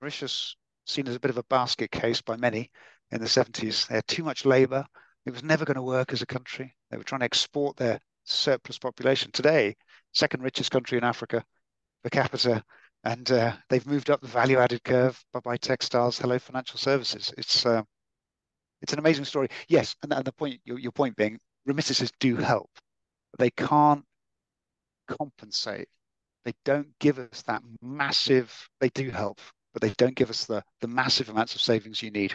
Mauritius 0.00 0.56
seen 0.84 1.08
as 1.08 1.16
a 1.16 1.20
bit 1.20 1.30
of 1.30 1.38
a 1.38 1.44
basket 1.44 1.90
case 1.90 2.20
by 2.20 2.36
many 2.36 2.70
in 3.10 3.20
the 3.20 3.26
70s. 3.26 3.86
They 3.86 3.96
had 3.96 4.06
too 4.06 4.24
much 4.24 4.44
labor. 4.44 4.84
It 5.24 5.32
was 5.32 5.42
never 5.42 5.64
going 5.64 5.76
to 5.76 5.82
work 5.82 6.12
as 6.12 6.22
a 6.22 6.26
country. 6.26 6.74
They 6.90 6.96
were 6.96 7.04
trying 7.04 7.20
to 7.20 7.26
export 7.26 7.76
their 7.76 8.00
surplus 8.24 8.78
population. 8.78 9.30
Today, 9.32 9.76
second 10.12 10.42
richest 10.42 10.70
country 10.70 10.98
in 10.98 11.04
Africa 11.04 11.44
per 12.02 12.10
capita, 12.10 12.64
and 13.06 13.30
uh, 13.30 13.52
they've 13.68 13.86
moved 13.86 14.10
up 14.10 14.20
the 14.20 14.26
value 14.26 14.58
added 14.58 14.82
curve 14.82 15.22
by, 15.32 15.40
by 15.40 15.56
textiles. 15.56 16.18
Hello, 16.18 16.38
financial 16.38 16.78
services. 16.78 17.32
It's 17.38 17.64
uh, 17.64 17.82
it's 18.82 18.92
an 18.92 18.98
amazing 18.98 19.24
story. 19.24 19.48
Yes, 19.68 19.94
and, 20.02 20.12
and 20.12 20.24
the 20.24 20.32
point 20.32 20.60
your, 20.64 20.78
your 20.78 20.92
point 20.92 21.16
being 21.16 21.38
remittances 21.64 22.10
do 22.20 22.36
help. 22.36 22.70
They 23.38 23.50
can't 23.50 24.04
compensate. 25.06 25.88
They 26.44 26.52
don't 26.64 26.88
give 26.98 27.18
us 27.18 27.42
that 27.42 27.62
massive. 27.80 28.52
They 28.80 28.88
do 28.90 29.10
help, 29.10 29.40
but 29.72 29.82
they 29.82 29.94
don't 29.96 30.16
give 30.16 30.30
us 30.30 30.44
the 30.44 30.62
the 30.80 30.88
massive 30.88 31.28
amounts 31.28 31.54
of 31.54 31.60
savings 31.60 32.02
you 32.02 32.10
need 32.10 32.34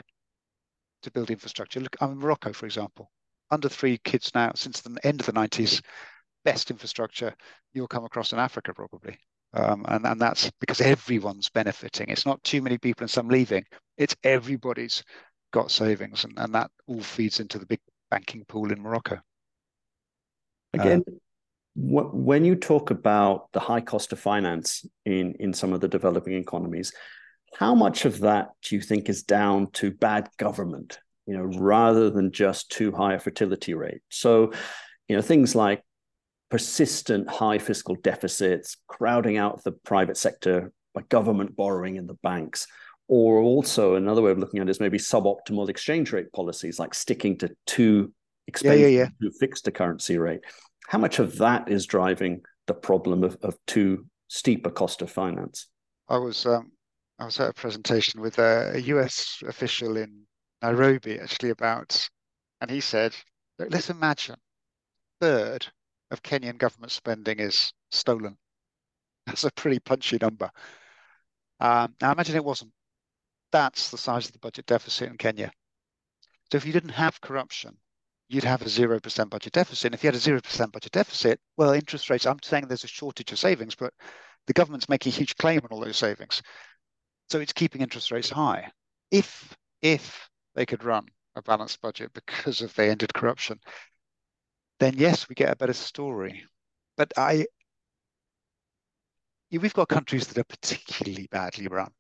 to 1.04 1.12
build 1.12 1.32
infrastructure. 1.32 1.82
Look, 1.82 1.98
I'm 2.00 2.12
in 2.12 2.20
Morocco, 2.20 2.54
for 2.54 2.66
example 2.66 3.12
under 3.52 3.68
three 3.68 3.98
kids 3.98 4.32
now 4.34 4.52
since 4.56 4.80
the 4.80 4.98
end 5.04 5.20
of 5.20 5.26
the 5.26 5.34
90s, 5.34 5.82
best 6.46 6.72
infrastructure 6.72 7.36
you'll 7.74 7.88
come 7.88 8.06
across 8.06 8.32
in 8.32 8.40
Africa 8.40 8.74
probably. 8.74 9.18
Um, 9.54 9.86
and, 9.88 10.06
and 10.06 10.20
that's 10.20 10.50
because 10.60 10.80
everyone's 10.82 11.50
benefiting. 11.50 12.08
It's 12.10 12.26
not 12.26 12.44
too 12.44 12.62
many 12.62 12.78
people 12.78 13.04
and 13.04 13.12
some 13.12 13.28
leaving. 13.28 13.66
It's 13.98 14.16
everybody's 14.24 15.04
got 15.52 15.72
savings, 15.72 16.24
and, 16.24 16.34
and 16.38 16.56
that 16.56 16.72
all 16.88 17.02
feeds 17.02 17.40
into 17.40 17.60
the 17.60 17.66
big 17.66 17.80
banking 18.10 18.46
pool 18.48 18.72
in 18.72 18.82
Morocco. 18.82 19.20
Again, 20.74 21.04
uh, 21.08 21.12
when 21.76 22.46
you 22.46 22.56
talk 22.56 22.92
about 22.92 23.52
the 23.52 23.60
high 23.60 23.82
cost 23.82 24.14
of 24.14 24.20
finance 24.20 24.86
in, 25.06 25.36
in 25.40 25.54
some 25.54 25.74
of 25.74 25.82
the 25.82 25.88
developing 25.90 26.34
economies, 26.34 26.94
how 27.58 27.76
much 27.76 28.06
of 28.06 28.22
that 28.22 28.52
do 28.64 28.76
you 28.76 28.82
think 28.82 29.10
is 29.10 29.24
down 29.24 29.70
to 29.72 29.92
bad 29.92 30.30
government? 30.38 30.98
you 31.32 31.38
know, 31.38 31.44
rather 31.44 32.10
than 32.10 32.32
just 32.32 32.70
too 32.72 32.92
high 32.92 33.14
a 33.14 33.20
fertility 33.20 33.74
rate. 33.74 34.02
So, 34.10 34.52
you 35.08 35.16
know, 35.16 35.22
things 35.22 35.56
like 35.56 35.84
persistent 36.52 37.30
high 37.30 37.58
fiscal 37.58 37.96
deficits, 37.96 38.78
crowding 38.88 39.38
out 39.38 39.64
the 39.64 39.72
private 39.72 40.18
sector 40.18 40.72
by 40.94 41.02
government 41.04 41.56
borrowing 41.56 41.96
in 41.96 42.06
the 42.06 42.18
banks, 42.22 42.68
or 43.08 43.40
also 43.40 43.96
another 43.96 44.22
way 44.22 44.32
of 44.32 44.38
looking 44.38 44.60
at 44.60 44.68
it 44.68 44.72
is 44.72 44.80
maybe 44.80 44.98
suboptimal 44.98 45.70
exchange 45.70 46.12
rate 46.12 46.32
policies, 46.34 46.78
like 46.78 46.94
sticking 46.94 47.38
to 47.38 47.50
two 47.66 48.14
expensive, 48.48 48.82
yeah, 48.82 48.88
yeah, 48.88 49.08
yeah. 49.22 49.48
a 49.66 49.72
currency 49.72 50.18
rate. 50.18 50.42
How 50.88 50.98
much 50.98 51.20
of 51.20 51.38
that 51.38 51.70
is 51.70 51.86
driving 51.86 52.42
the 52.68 52.74
problem 52.74 53.24
of, 53.24 53.38
of 53.42 53.58
too 53.68 54.06
steeper 54.32 54.70
cost 54.70 55.02
of 55.02 55.12
finance. 55.12 55.68
I 56.08 56.18
was 56.18 56.46
um, 56.46 56.72
I 57.20 57.26
was 57.26 57.40
at 57.40 57.50
a 57.50 57.54
presentation 57.54 58.22
with 58.22 58.40
a, 58.40 58.72
a 58.76 58.80
US 58.80 59.44
official 59.46 59.98
in 59.98 60.22
Nairobi 60.62 61.20
actually 61.20 61.50
about, 61.50 62.10
and 62.62 62.72
he 62.72 62.80
said, 62.80 63.14
"Look, 63.60 63.70
let's 63.72 63.90
imagine 63.90 64.36
a 64.36 65.26
third 65.26 65.68
of 66.12 66.22
Kenyan 66.22 66.58
government 66.58 66.92
spending 66.92 67.40
is 67.40 67.74
stolen. 67.90 68.38
That's 69.26 69.44
a 69.44 69.52
pretty 69.52 69.80
punchy 69.80 70.18
number. 70.22 70.50
Um, 71.60 71.96
now 72.02 72.12
imagine 72.12 72.36
it 72.36 72.46
wasn't. 72.46 72.72
That's 73.52 73.90
the 73.90 73.98
size 73.98 74.28
of 74.28 74.34
the 74.34 74.40
budget 74.40 74.66
deficit 74.66 75.10
in 75.10 75.18
Kenya. 75.18 75.52
So 76.52 76.58
if 76.58 76.66
you 76.66 76.74
didn't 76.74 76.90
have 76.90 77.22
corruption, 77.22 77.78
you'd 78.30 78.44
have 78.44 78.62
a 78.62 78.66
0% 78.66 79.30
budget 79.30 79.54
deficit. 79.54 79.86
And 79.86 79.94
if 79.94 80.04
you 80.04 80.08
had 80.08 80.16
a 80.16 80.20
0% 80.20 80.72
budget 80.72 80.92
deficit, 80.92 81.40
well, 81.58 81.72
interest 81.72 82.10
rates, 82.10 82.26
I'm 82.26 82.40
saying 82.42 82.68
there's 82.68 82.84
a 82.84 82.88
shortage 82.88 83.32
of 83.32 83.40
savings, 83.40 83.76
but 83.76 83.94
the 84.48 84.54
government's 84.54 84.90
making 84.90 85.12
a 85.12 85.16
huge 85.16 85.36
claim 85.36 85.62
on 85.64 85.70
all 85.70 85.82
those 85.82 85.98
savings. 85.98 86.42
So 87.30 87.40
it's 87.40 87.54
keeping 87.54 87.82
interest 87.82 88.12
rates 88.12 88.30
high. 88.30 88.72
If, 89.12 89.56
if 89.82 90.30
they 90.56 90.66
could 90.66 90.84
run 90.84 91.06
a 91.36 91.42
balanced 91.42 91.82
budget 91.82 92.12
because 92.14 92.62
of 92.62 92.74
they 92.76 92.90
ended 92.90 93.14
corruption, 93.14 93.60
then 94.82 94.96
yes, 94.98 95.30
we 95.30 95.36
get 95.36 95.52
a 95.52 95.56
better 95.56 95.74
story. 95.74 96.44
But 96.98 97.14
I, 97.16 97.46
we've 99.52 99.74
got 99.74 99.90
countries 99.90 100.26
that 100.28 100.40
are 100.40 100.44
particularly 100.44 101.28
badly 101.30 101.68
run. 101.68 101.92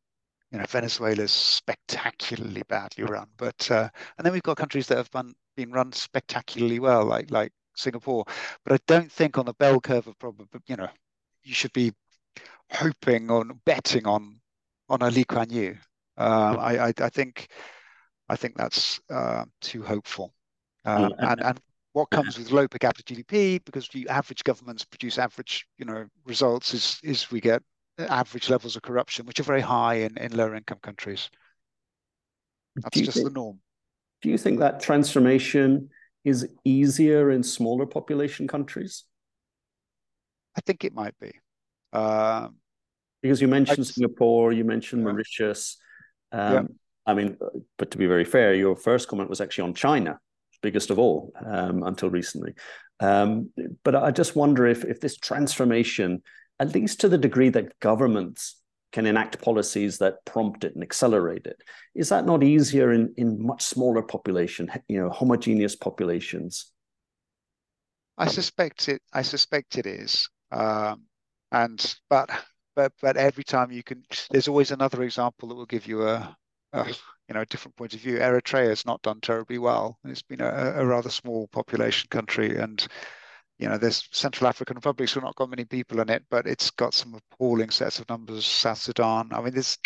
You 0.52 0.58
know, 0.58 0.66
Venezuela's 0.68 1.32
spectacularly 1.32 2.64
badly 2.68 3.04
run, 3.04 3.28
but 3.38 3.70
uh, 3.70 3.88
and 4.18 4.26
then 4.26 4.34
we've 4.34 4.42
got 4.42 4.58
countries 4.58 4.88
that 4.88 4.98
have 4.98 5.12
been, 5.12 5.34
been 5.56 5.72
run 5.72 5.94
spectacularly 5.94 6.80
well, 6.80 7.06
like 7.06 7.30
like 7.30 7.54
Singapore. 7.76 8.26
But 8.66 8.74
I 8.74 8.80
don't 8.88 9.12
think 9.12 9.38
on 9.38 9.46
the 9.46 9.54
bell 9.54 9.80
curve 9.80 10.08
of 10.08 10.18
problem, 10.18 10.50
you 10.66 10.76
know, 10.76 10.90
you 11.44 11.54
should 11.54 11.74
be 11.74 11.94
hoping 12.72 13.30
on 13.30 13.62
betting 13.64 14.08
on 14.08 14.42
on 14.90 15.04
a 15.04 15.12
Lee 15.12 15.24
Kuan 15.24 15.52
Yew. 15.52 15.78
Uh, 16.18 16.58
I, 16.60 16.88
I, 16.88 16.94
I 17.00 17.10
think 17.10 17.48
I 18.28 18.36
think 18.36 18.58
that's 18.58 19.00
uh, 19.10 19.46
too 19.62 19.84
hopeful. 19.84 20.34
Um, 20.84 21.14
and 21.20 21.42
and 21.42 21.62
what 21.94 22.10
comes 22.10 22.38
with 22.38 22.52
low 22.52 22.68
per 22.68 22.78
capita 22.78 23.04
GDP, 23.04 23.64
because 23.64 23.88
the 23.90 24.08
average 24.08 24.44
governments 24.44 24.86
produce 24.86 25.18
average, 25.18 25.68
you 25.78 25.86
know, 25.86 26.06
results, 26.26 26.74
is 26.74 27.00
is 27.04 27.32
we 27.32 27.42
get 27.42 27.62
average 27.98 28.50
levels 28.50 28.76
of 28.76 28.82
corruption, 28.82 29.26
which 29.26 29.40
are 29.40 29.44
very 29.44 29.62
high 29.62 29.96
in, 29.96 30.18
in 30.18 30.36
lower 30.36 30.56
income 30.56 30.80
countries. 30.82 31.30
That's 32.76 33.00
just 33.00 33.18
think, 33.18 33.28
the 33.28 33.34
norm. 33.34 33.60
Do 34.22 34.30
you 34.30 34.38
think 34.38 34.60
that 34.60 34.80
transformation 34.80 35.90
is 36.24 36.48
easier 36.64 37.32
in 37.32 37.44
smaller 37.44 37.86
population 37.86 38.48
countries? 38.48 39.04
I 40.56 40.62
think 40.62 40.84
it 40.84 40.94
might 40.94 41.16
be. 41.20 41.32
Um, 41.94 42.56
because 43.22 43.42
you 43.42 43.48
mentioned 43.48 43.86
Singapore, 43.86 44.52
you 44.52 44.64
mentioned 44.64 45.04
yeah. 45.04 45.12
Mauritius. 45.12 45.78
Um, 46.32 46.54
yeah. 46.54 46.62
I 47.06 47.14
mean, 47.14 47.38
but 47.78 47.92
to 47.92 47.98
be 47.98 48.06
very 48.06 48.26
fair, 48.26 48.54
your 48.54 48.76
first 48.76 49.08
comment 49.08 49.30
was 49.30 49.42
actually 49.42 49.66
on 49.66 49.74
China, 49.74 50.20
biggest 50.62 50.90
of 50.90 51.00
all 51.00 51.34
um, 51.46 51.84
until 51.84 52.10
recently. 52.10 52.54
Um, 53.00 53.52
but 53.84 53.96
I 53.96 54.12
just 54.12 54.36
wonder 54.36 54.68
if 54.68 54.84
if 54.86 55.00
this 55.00 55.18
transformation, 55.18 56.22
at 56.60 56.74
least 56.74 57.02
to 57.02 57.10
the 57.10 57.18
degree 57.18 57.50
that 57.50 57.80
governments 57.80 58.58
can 58.92 59.06
enact 59.06 59.42
policies 59.42 59.98
that 60.00 60.24
prompt 60.26 60.64
it 60.64 60.76
and 60.76 60.84
accelerate 60.84 61.46
it, 61.46 61.62
is 61.96 62.10
that 62.10 62.26
not 62.26 62.44
easier 62.44 62.92
in 62.92 63.14
in 63.18 63.46
much 63.46 63.64
smaller 63.64 64.02
population, 64.02 64.72
you 64.88 65.00
know, 65.00 65.10
homogeneous 65.10 65.76
populations? 65.76 66.72
I 68.18 68.28
suspect 68.28 68.90
it. 68.90 69.02
I 69.14 69.24
suspect 69.24 69.78
it 69.78 69.88
is. 69.88 70.30
Um, 70.52 71.04
and 71.52 71.96
but 72.10 72.30
but 72.76 72.94
but 73.02 73.18
every 73.18 73.44
time 73.44 73.72
you 73.72 73.84
can, 73.84 74.04
there's 74.30 74.48
always 74.48 74.72
another 74.72 75.04
example 75.04 75.50
that 75.50 75.56
will 75.56 75.66
give 75.66 75.88
you 75.88 76.08
a 76.08 76.36
uh, 76.74 76.92
you 77.28 77.34
know, 77.34 77.42
a 77.42 77.46
different 77.46 77.76
point 77.76 77.94
of 77.94 78.00
view. 78.00 78.18
Eritrea 78.18 78.70
has 78.70 78.86
not 78.86 79.02
done 79.02 79.22
terribly 79.22 79.58
well. 79.58 79.98
It's 80.06 80.22
been 80.22 80.42
a, 80.42 80.74
a, 80.78 80.86
rather 80.86 81.10
small 81.10 81.48
population 81.48 82.08
country, 82.10 82.58
and 82.58 82.86
you 83.60 83.70
know, 83.70 83.78
there's 83.78 84.08
Central 84.12 84.48
African 84.48 84.76
Republic, 84.76 85.08
so 85.10 85.20
not 85.20 85.36
got 85.36 85.50
many 85.50 85.66
people 85.66 86.00
in 86.00 86.10
it, 86.10 86.24
but 86.30 86.48
it's 86.48 86.72
got 86.72 86.94
some 86.94 87.16
appalling 87.16 87.70
sets 87.70 88.00
of 88.00 88.10
numbers. 88.10 88.46
South 88.46 88.80
Sudan. 88.80 89.30
I 89.32 89.42
mean, 89.42 89.54
there's 89.54 89.78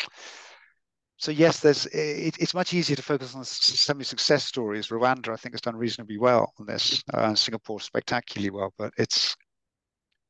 so 1.17 1.32
yes, 1.32 1.60
there's 1.60 1.86
it, 1.88 2.36
it's 2.39 2.54
much 2.54 2.74
easier 2.74 2.95
to 2.95 3.02
focus 3.02 3.36
on 3.36 3.45
semi-success 3.45 4.45
stories. 4.45 4.88
Rwanda, 4.89 5.30
I 5.30 5.38
think, 5.38 5.54
has 5.54 5.62
done 5.62 5.76
reasonably 5.76 6.17
well 6.17 6.54
on 6.60 6.65
this. 6.65 7.04
Uh, 7.13 7.36
Singapore 7.36 7.80
spectacularly 7.80 8.50
well, 8.50 8.74
but 8.78 8.93
it's 8.98 9.36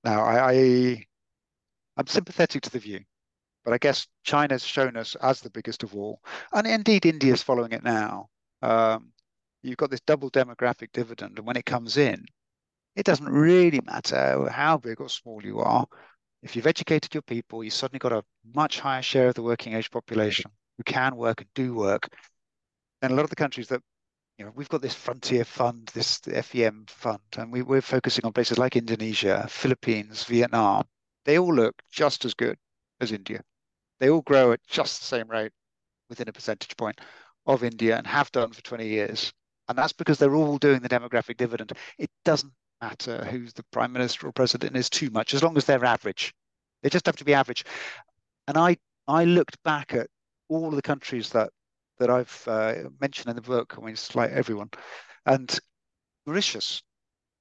now 0.04 0.22
I, 0.22 0.52
I 0.52 1.06
I'm 1.98 2.08
sympathetic 2.08 2.62
to 2.63 2.70
the 2.72 2.80
view 2.80 3.00
but 3.65 3.73
I 3.73 3.80
guess 3.80 4.08
China's 4.23 4.63
shown 4.63 4.95
us 4.95 5.15
as 5.21 5.41
the 5.41 5.49
biggest 5.49 5.84
of 5.84 5.95
all, 5.95 6.21
and 6.54 6.65
indeed 6.67 7.06
India's 7.06 7.43
following 7.43 7.71
it 7.71 7.84
now. 7.84 8.30
Um, 8.62 9.12
you've 9.63 9.78
got 9.78 9.89
this 9.89 10.01
double 10.01 10.30
demographic 10.30 10.91
dividend, 10.93 11.38
and 11.38 11.47
when 11.47 11.58
it 11.58 11.65
comes 11.65 11.97
in, 11.97 12.25
it 12.95 13.06
doesn't 13.06 13.28
really 13.28 13.82
matter 13.82 14.47
how 14.49 14.78
big 14.78 15.01
or 15.01 15.10
small 15.10 15.43
you 15.43 15.60
are. 15.60 15.86
If 16.43 16.56
you've 16.56 16.67
educated 16.67 17.13
your 17.13 17.23
people, 17.23 17.63
you've 17.63 17.73
suddenly 17.73 17.99
got 17.99 18.13
a 18.13 18.23
much 18.54 18.80
higher 18.80 19.01
share 19.01 19.30
of 19.30 19.36
the 19.36 19.41
working 19.41 19.73
age 19.73 19.89
population 19.89 20.51
who 20.78 20.84
can 20.84 21.15
work 21.15 21.41
and 21.41 21.49
do 21.56 21.73
work. 21.73 22.08
And 23.01 23.12
a 23.12 23.15
lot 23.15 23.23
of 23.23 23.32
the 23.32 23.36
countries 23.36 23.67
that 23.69 23.82
you 24.38 24.45
know, 24.45 24.51
we've 24.54 24.69
got 24.69 24.82
this 24.82 24.93
frontier 24.93 25.45
fund, 25.45 25.89
this 25.93 26.19
FEM 26.19 26.86
fund, 26.88 27.19
and 27.38 27.51
we, 27.51 27.62
we're 27.62 27.82
focusing 27.82 28.25
on 28.25 28.34
places 28.34 28.58
like 28.58 28.75
Indonesia, 28.75 29.47
Philippines, 29.49 30.23
Vietnam. 30.25 30.84
They 31.23 31.39
all 31.39 31.54
look 31.54 31.82
just 31.91 32.25
as 32.25 32.34
good 32.34 32.58
as 32.99 33.12
India. 33.12 33.41
They 34.00 34.10
all 34.10 34.22
grow 34.22 34.52
at 34.52 34.60
just 34.68 35.00
the 35.00 35.06
same 35.06 35.30
rate 35.30 35.52
within 36.10 36.28
a 36.28 36.34
percentage 36.34 36.76
point 36.78 37.00
of 37.46 37.64
India 37.64 37.98
and 37.98 38.06
have 38.08 38.32
done 38.32 38.52
for 38.52 38.62
20 38.62 38.88
years. 38.88 39.32
And 39.68 39.78
that's 39.78 39.94
because 39.94 40.20
they're 40.20 40.36
all 40.36 40.58
doing 40.58 40.80
the 40.80 40.90
demographic 40.90 41.38
dividend. 41.38 41.74
It 41.98 42.10
doesn't 42.24 42.54
matter 42.82 43.26
who's 43.26 43.54
the 43.54 43.64
prime 43.72 43.94
minister 43.94 44.28
or 44.28 44.32
president 44.32 44.76
is 44.76 44.90
too 44.90 45.10
much, 45.10 45.34
as 45.34 45.42
long 45.44 45.58
as 45.58 45.66
they're 45.66 45.84
average. 45.84 46.34
They 46.84 46.90
just 46.90 47.06
have 47.06 47.16
to 47.18 47.26
be 47.26 47.34
average. 47.34 47.64
And 48.48 48.58
I, 48.58 48.78
I 49.08 49.26
looked 49.26 49.62
back 49.64 49.94
at 49.94 50.08
all 50.50 50.70
the 50.72 50.82
countries 50.82 51.30
that 51.30 51.50
that 51.98 52.10
I've 52.10 52.44
uh, 52.46 52.74
mentioned 53.00 53.30
in 53.30 53.38
the 53.38 53.42
book. 53.42 53.76
I 53.78 53.80
mean, 53.80 53.94
it's 53.94 54.16
like 54.16 54.30
everyone. 54.32 54.70
And 55.26 55.58
Mauritius 56.26 56.84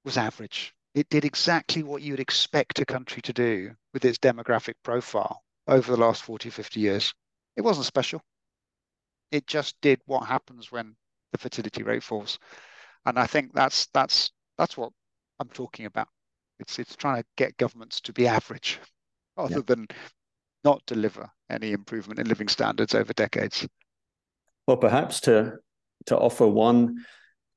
was 0.05 0.17
average. 0.17 0.73
It 0.93 1.09
did 1.09 1.25
exactly 1.25 1.83
what 1.83 2.01
you 2.01 2.13
would 2.13 2.21
expect 2.21 2.79
a 2.79 2.85
country 2.85 3.21
to 3.23 3.33
do 3.33 3.71
with 3.93 4.05
its 4.05 4.17
demographic 4.17 4.75
profile 4.81 5.43
over 5.67 5.91
the 5.91 5.99
last 5.99 6.23
40, 6.23 6.49
50 6.49 6.79
years. 6.79 7.13
It 7.55 7.61
wasn't 7.61 7.85
special. 7.85 8.21
It 9.31 9.47
just 9.47 9.75
did 9.81 10.01
what 10.05 10.27
happens 10.27 10.71
when 10.71 10.95
the 11.31 11.37
fertility 11.37 11.83
rate 11.83 12.03
falls. 12.03 12.39
And 13.05 13.19
I 13.19 13.27
think 13.27 13.53
that's 13.53 13.87
that's 13.93 14.31
that's 14.57 14.77
what 14.77 14.91
I'm 15.39 15.49
talking 15.49 15.85
about. 15.85 16.07
It's 16.59 16.79
it's 16.79 16.95
trying 16.95 17.21
to 17.21 17.27
get 17.37 17.57
governments 17.57 18.01
to 18.01 18.13
be 18.13 18.27
average 18.27 18.79
rather 19.37 19.55
yeah. 19.55 19.61
than 19.65 19.87
not 20.63 20.81
deliver 20.87 21.29
any 21.49 21.73
improvement 21.73 22.19
in 22.19 22.27
living 22.27 22.47
standards 22.47 22.95
over 22.95 23.13
decades. 23.13 23.67
Well, 24.67 24.77
perhaps 24.77 25.19
to 25.21 25.57
to 26.07 26.17
offer 26.17 26.47
one 26.47 27.05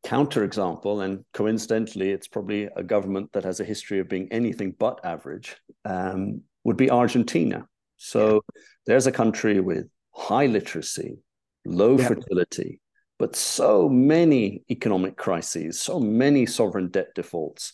counterexample, 0.06 1.04
and 1.04 1.24
coincidentally, 1.32 2.10
it's 2.10 2.28
probably 2.28 2.68
a 2.76 2.82
government 2.82 3.32
that 3.32 3.44
has 3.44 3.60
a 3.60 3.64
history 3.64 3.98
of 3.98 4.08
being 4.08 4.28
anything 4.30 4.74
but 4.78 5.04
average, 5.04 5.56
um, 5.84 6.42
would 6.64 6.76
be 6.76 6.90
Argentina. 6.90 7.66
So 7.98 8.44
there's 8.86 9.06
a 9.06 9.12
country 9.12 9.60
with 9.60 9.86
high 10.14 10.46
literacy, 10.46 11.18
low 11.66 11.98
yeah. 11.98 12.08
fertility, 12.08 12.80
but 13.18 13.36
so 13.36 13.88
many 13.88 14.62
economic 14.70 15.16
crises, 15.16 15.80
so 15.80 16.00
many 16.00 16.46
sovereign 16.46 16.88
debt 16.88 17.08
defaults. 17.14 17.72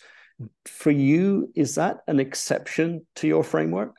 For 0.67 0.91
you, 0.91 1.53
is 1.55 1.77
that 1.77 1.99
an 2.09 2.19
exception 2.19 3.07
to 3.17 3.29
your 3.29 3.45
framework? 3.45 3.95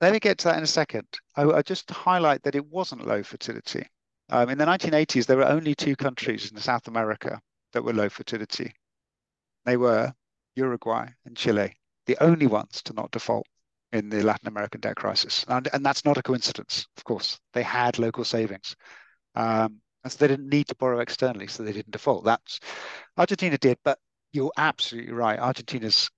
Let 0.00 0.12
me 0.12 0.20
get 0.20 0.38
to 0.38 0.44
that 0.48 0.56
in 0.56 0.64
a 0.64 0.66
second. 0.66 1.06
I, 1.36 1.44
I 1.44 1.62
just 1.62 1.90
highlight 1.90 2.42
that 2.44 2.54
it 2.54 2.66
wasn't 2.66 3.06
low 3.06 3.22
fertility. 3.22 3.86
Um, 4.30 4.48
in 4.48 4.58
the 4.58 4.64
1980s, 4.64 5.26
there 5.26 5.36
were 5.36 5.44
only 5.44 5.74
two 5.74 5.94
countries 5.94 6.50
in 6.50 6.56
South 6.58 6.88
America 6.88 7.40
that 7.72 7.84
were 7.84 7.92
low 7.92 8.08
fertility. 8.08 8.72
They 9.64 9.76
were 9.76 10.12
Uruguay 10.56 11.08
and 11.24 11.36
Chile, 11.36 11.74
the 12.06 12.16
only 12.20 12.46
ones 12.46 12.82
to 12.84 12.94
not 12.94 13.10
default 13.10 13.46
in 13.92 14.08
the 14.08 14.22
Latin 14.22 14.48
American 14.48 14.80
debt 14.80 14.96
crisis. 14.96 15.44
And, 15.48 15.68
and 15.72 15.84
that's 15.84 16.04
not 16.04 16.18
a 16.18 16.22
coincidence, 16.22 16.86
of 16.96 17.04
course. 17.04 17.38
They 17.52 17.62
had 17.62 17.98
local 17.98 18.24
savings. 18.24 18.74
Um, 19.34 19.80
and 20.04 20.12
so 20.12 20.18
they 20.18 20.28
didn't 20.28 20.48
need 20.48 20.68
to 20.68 20.74
borrow 20.76 21.00
externally, 21.00 21.46
so 21.46 21.62
they 21.62 21.72
didn't 21.72 21.92
default. 21.92 22.24
That's 22.24 22.60
Argentina 23.16 23.56
did, 23.58 23.78
but 23.84 23.98
you're 24.32 24.52
absolutely 24.56 25.12
right. 25.12 25.38
Argentina's 25.38 26.10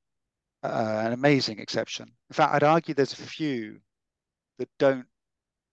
uh, 0.63 1.03
an 1.05 1.13
amazing 1.13 1.59
exception. 1.59 2.07
In 2.31 2.35
fact, 2.35 2.55
I'd 2.55 2.63
argue 2.63 2.95
there's 2.95 3.13
a 3.13 3.17
few 3.17 3.81
that 4.59 4.69
don't 4.79 5.07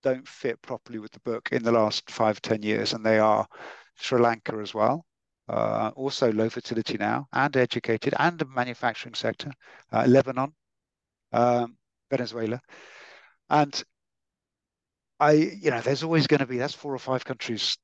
don't 0.03 0.27
fit 0.27 0.61
properly 0.61 0.97
with 0.97 1.11
the 1.11 1.19
book 1.19 1.49
in 1.51 1.63
the 1.63 1.71
last 1.71 2.09
five 2.09 2.41
ten 2.41 2.63
years, 2.63 2.93
and 2.93 3.05
they 3.05 3.19
are 3.19 3.47
Sri 3.95 4.19
Lanka 4.19 4.55
as 4.57 4.73
well. 4.73 5.05
Uh, 5.47 5.91
also 5.95 6.31
low 6.31 6.49
fertility 6.49 6.97
now, 6.97 7.27
and 7.31 7.55
educated, 7.55 8.13
and 8.19 8.41
a 8.41 8.45
manufacturing 8.45 9.13
sector. 9.13 9.51
Uh, 9.91 10.05
Lebanon, 10.07 10.53
um, 11.31 11.77
Venezuela, 12.11 12.61
and 13.49 13.83
I, 15.19 15.31
you 15.31 15.71
know, 15.71 15.81
there's 15.81 16.03
always 16.03 16.27
going 16.27 16.39
to 16.39 16.47
be 16.47 16.57
that's 16.57 16.73
four 16.73 16.93
or 16.93 16.99
five 16.99 17.25
countries 17.25 17.77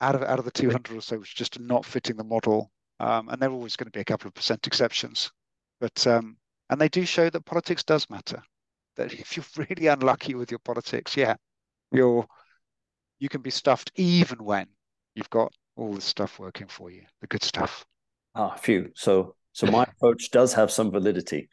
out 0.00 0.14
of 0.14 0.22
out 0.22 0.38
of 0.38 0.44
the 0.44 0.50
200 0.50 0.96
or 0.96 1.00
so 1.00 1.18
which 1.18 1.34
just 1.34 1.56
are 1.56 1.62
not 1.62 1.84
fitting 1.84 2.16
the 2.16 2.24
model, 2.24 2.70
um, 3.00 3.28
and 3.28 3.40
there 3.40 3.50
are 3.50 3.52
always 3.52 3.76
going 3.76 3.86
to 3.86 3.96
be 3.96 4.00
a 4.00 4.04
couple 4.04 4.28
of 4.28 4.34
percent 4.34 4.66
exceptions, 4.66 5.30
but 5.80 6.06
um, 6.06 6.36
and 6.70 6.80
they 6.80 6.88
do 6.88 7.04
show 7.04 7.30
that 7.30 7.44
politics 7.44 7.84
does 7.84 8.08
matter. 8.10 8.42
That 8.96 9.12
if 9.12 9.36
you're 9.36 9.44
really 9.68 9.86
unlucky 9.88 10.34
with 10.34 10.50
your 10.50 10.60
politics, 10.60 11.16
yeah, 11.16 11.36
you're 11.92 12.26
you 13.18 13.28
can 13.28 13.42
be 13.42 13.50
stuffed 13.50 13.90
even 13.96 14.44
when 14.44 14.66
you've 15.14 15.30
got 15.30 15.52
all 15.76 15.92
the 15.92 16.00
stuff 16.00 16.38
working 16.38 16.66
for 16.66 16.90
you, 16.90 17.02
the 17.20 17.26
good 17.26 17.42
stuff. 17.42 17.84
Ah, 18.34 18.54
phew. 18.54 18.90
So 18.94 19.34
so 19.52 19.66
my 19.66 19.84
approach 19.84 20.30
does 20.30 20.52
have 20.54 20.70
some 20.70 20.90
validity. 20.90 21.48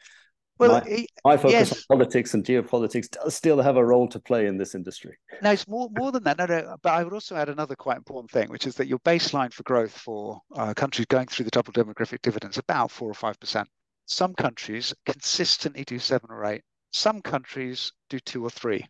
Well, 0.60 0.84
my, 0.86 1.06
my 1.26 1.38
focus 1.38 1.52
yes. 1.52 1.72
on 1.90 1.98
politics 1.98 2.34
and 2.36 2.46
geopolitics 2.46 3.10
does 3.10 3.36
still 3.36 3.62
have 3.62 3.76
a 3.76 3.84
role 3.84 4.08
to 4.10 4.20
play 4.20 4.46
in 4.46 4.58
this 4.58 4.76
industry. 4.76 5.18
No, 5.42 5.52
it's 5.52 5.68
more 5.68 5.90
more 5.98 6.12
than 6.12 6.24
that. 6.24 6.38
No, 6.38 6.46
no. 6.46 6.78
But 6.82 6.94
I 6.94 7.04
would 7.04 7.14
also 7.14 7.36
add 7.36 7.50
another 7.50 7.76
quite 7.76 7.98
important 7.98 8.32
thing, 8.32 8.50
which 8.50 8.68
is 8.68 8.76
that 8.76 8.88
your 8.88 9.00
baseline 9.00 9.52
for 9.52 9.64
growth 9.64 9.98
for 9.98 10.42
uh, 10.56 10.74
countries 10.76 11.08
going 11.08 11.28
through 11.28 11.46
the 11.46 11.52
double 11.52 11.74
demographic 11.74 12.22
dividends 12.22 12.58
about 12.58 12.92
four 12.92 13.10
or 13.10 13.16
five 13.16 13.40
percent. 13.40 13.68
Some 14.06 14.36
countries 14.36 14.94
consistently 15.06 15.84
do 15.86 15.98
seven 15.98 16.30
or 16.30 16.46
eight. 16.46 16.62
Some 16.92 17.22
countries 17.22 17.92
do 18.10 18.20
two 18.20 18.46
or 18.46 18.50
three. 18.50 18.86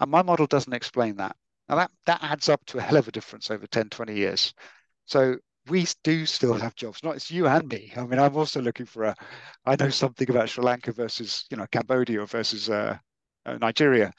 And 0.00 0.10
my 0.10 0.22
model 0.22 0.46
doesn't 0.46 0.72
explain 0.72 1.16
that. 1.16 1.36
Now 1.68 1.76
that, 1.76 1.90
that 2.06 2.22
adds 2.22 2.48
up 2.48 2.64
to 2.66 2.78
a 2.78 2.82
hell 2.82 2.96
of 2.96 3.08
a 3.08 3.12
difference 3.12 3.50
over 3.50 3.66
10, 3.66 3.90
20 3.90 4.14
years. 4.14 4.52
So 5.06 5.36
we 5.68 5.86
do 6.02 6.26
still 6.26 6.54
have 6.54 6.74
jobs, 6.74 7.02
not 7.02 7.16
it's 7.16 7.30
you 7.30 7.46
and 7.46 7.68
me. 7.68 7.92
I 7.96 8.04
mean, 8.04 8.18
I'm 8.18 8.36
also 8.36 8.60
looking 8.60 8.86
for 8.86 9.04
a, 9.04 9.16
I 9.64 9.76
know 9.76 9.88
something 9.88 10.28
about 10.28 10.48
Sri 10.48 10.62
Lanka 10.62 10.92
versus, 10.92 11.46
you 11.50 11.56
know, 11.56 11.66
Cambodia 11.70 12.24
versus 12.26 12.68
uh, 12.68 12.98
uh, 13.46 13.58
Nigeria. 13.60 14.12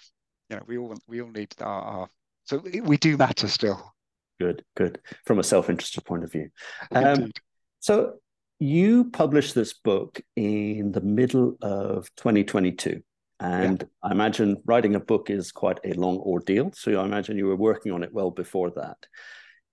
You 0.50 0.58
know, 0.58 0.64
we 0.68 0.78
all, 0.78 0.96
we 1.08 1.22
all 1.22 1.30
need 1.30 1.54
our, 1.62 1.82
our 1.82 2.10
so 2.46 2.64
we 2.84 2.98
do 2.98 3.18
matter 3.18 3.48
still. 3.48 3.94
Good, 4.40 4.64
good. 4.76 5.00
From 5.26 5.40
a 5.40 5.44
self-interested 5.44 6.04
point 6.06 6.24
of 6.24 6.32
view. 6.32 6.50
Um, 6.92 7.32
so 7.80 8.16
you 8.60 9.10
published 9.12 9.56
this 9.56 9.74
book 9.74 10.22
in 10.36 10.92
the 10.92 11.02
middle 11.02 11.58
of 11.62 12.08
2022. 12.18 13.02
And 13.40 13.82
yeah. 13.82 14.10
I 14.10 14.12
imagine 14.12 14.58
writing 14.66 14.96
a 14.96 15.00
book 15.00 15.30
is 15.30 15.52
quite 15.52 15.80
a 15.84 15.94
long 15.94 16.18
ordeal. 16.18 16.72
So 16.74 17.00
I 17.00 17.06
imagine 17.06 17.38
you 17.38 17.48
were 17.48 17.56
working 17.56 17.92
on 17.92 18.04
it 18.04 18.14
well 18.14 18.32
before 18.32 18.72
that. 18.72 18.98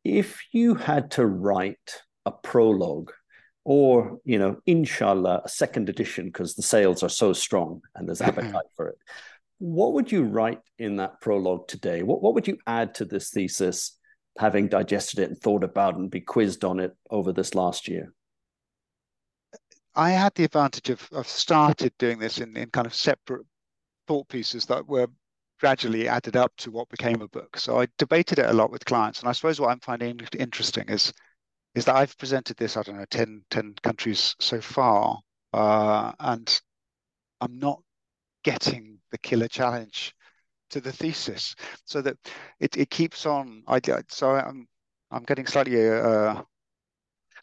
If 0.04 0.42
you 0.52 0.74
had 0.74 1.12
to 1.12 1.26
write 1.26 2.02
a 2.26 2.32
prologue 2.32 3.12
or, 3.64 4.18
you 4.24 4.38
know, 4.38 4.58
inshallah, 4.66 5.42
a 5.44 5.48
second 5.48 5.88
edition, 5.88 6.26
because 6.26 6.54
the 6.54 6.62
sales 6.62 7.02
are 7.02 7.08
so 7.08 7.32
strong 7.32 7.82
and 7.94 8.08
there's 8.08 8.20
appetite 8.22 8.66
for 8.76 8.88
it, 8.88 8.98
what 9.58 9.92
would 9.92 10.10
you 10.10 10.24
write 10.24 10.60
in 10.78 10.96
that 10.96 11.20
prologue 11.20 11.68
today? 11.68 12.02
What, 12.02 12.20
what 12.20 12.34
would 12.34 12.48
you 12.48 12.58
add 12.66 12.96
to 12.96 13.04
this 13.04 13.30
thesis, 13.30 13.96
having 14.38 14.68
digested 14.68 15.20
it 15.20 15.30
and 15.30 15.38
thought 15.38 15.62
about 15.62 15.94
it 15.94 16.00
and 16.00 16.10
be 16.10 16.20
quizzed 16.20 16.64
on 16.64 16.80
it 16.80 16.96
over 17.10 17.32
this 17.32 17.54
last 17.54 17.86
year? 17.86 18.12
I 19.94 20.10
had 20.10 20.34
the 20.34 20.44
advantage 20.44 20.90
of, 20.90 21.08
of 21.12 21.28
started 21.28 21.92
doing 21.98 22.18
this 22.18 22.38
in, 22.38 22.56
in 22.56 22.70
kind 22.70 22.86
of 22.86 22.94
separate 22.94 23.46
thought 24.08 24.28
pieces 24.28 24.66
that 24.66 24.88
were 24.88 25.06
gradually 25.62 26.08
added 26.08 26.36
up 26.36 26.52
to 26.56 26.72
what 26.72 26.88
became 26.88 27.22
a 27.22 27.28
book. 27.28 27.56
So 27.56 27.80
I 27.80 27.86
debated 27.96 28.40
it 28.40 28.46
a 28.50 28.52
lot 28.52 28.72
with 28.72 28.84
clients. 28.84 29.20
And 29.20 29.28
I 29.28 29.32
suppose 29.32 29.60
what 29.60 29.70
I'm 29.70 29.78
finding 29.78 30.20
interesting 30.36 30.88
is 30.88 31.12
is 31.76 31.84
that 31.86 31.94
I've 31.94 32.18
presented 32.18 32.56
this, 32.58 32.76
I 32.76 32.82
don't 32.82 32.98
know, 32.98 33.06
10, 33.08 33.44
10 33.48 33.76
countries 33.82 34.34
so 34.40 34.60
far. 34.60 35.18
Uh, 35.54 36.12
and 36.20 36.60
I'm 37.40 37.58
not 37.58 37.80
getting 38.44 38.98
the 39.10 39.18
killer 39.18 39.48
challenge 39.48 40.14
to 40.70 40.80
the 40.80 40.92
thesis 40.92 41.54
so 41.86 42.02
that 42.02 42.16
it, 42.60 42.76
it 42.76 42.90
keeps 42.90 43.24
on. 43.24 43.62
I, 43.68 43.80
so 44.08 44.32
I'm, 44.32 44.66
I'm 45.12 45.22
getting 45.22 45.46
slightly 45.46 45.88
uh, 45.88 46.42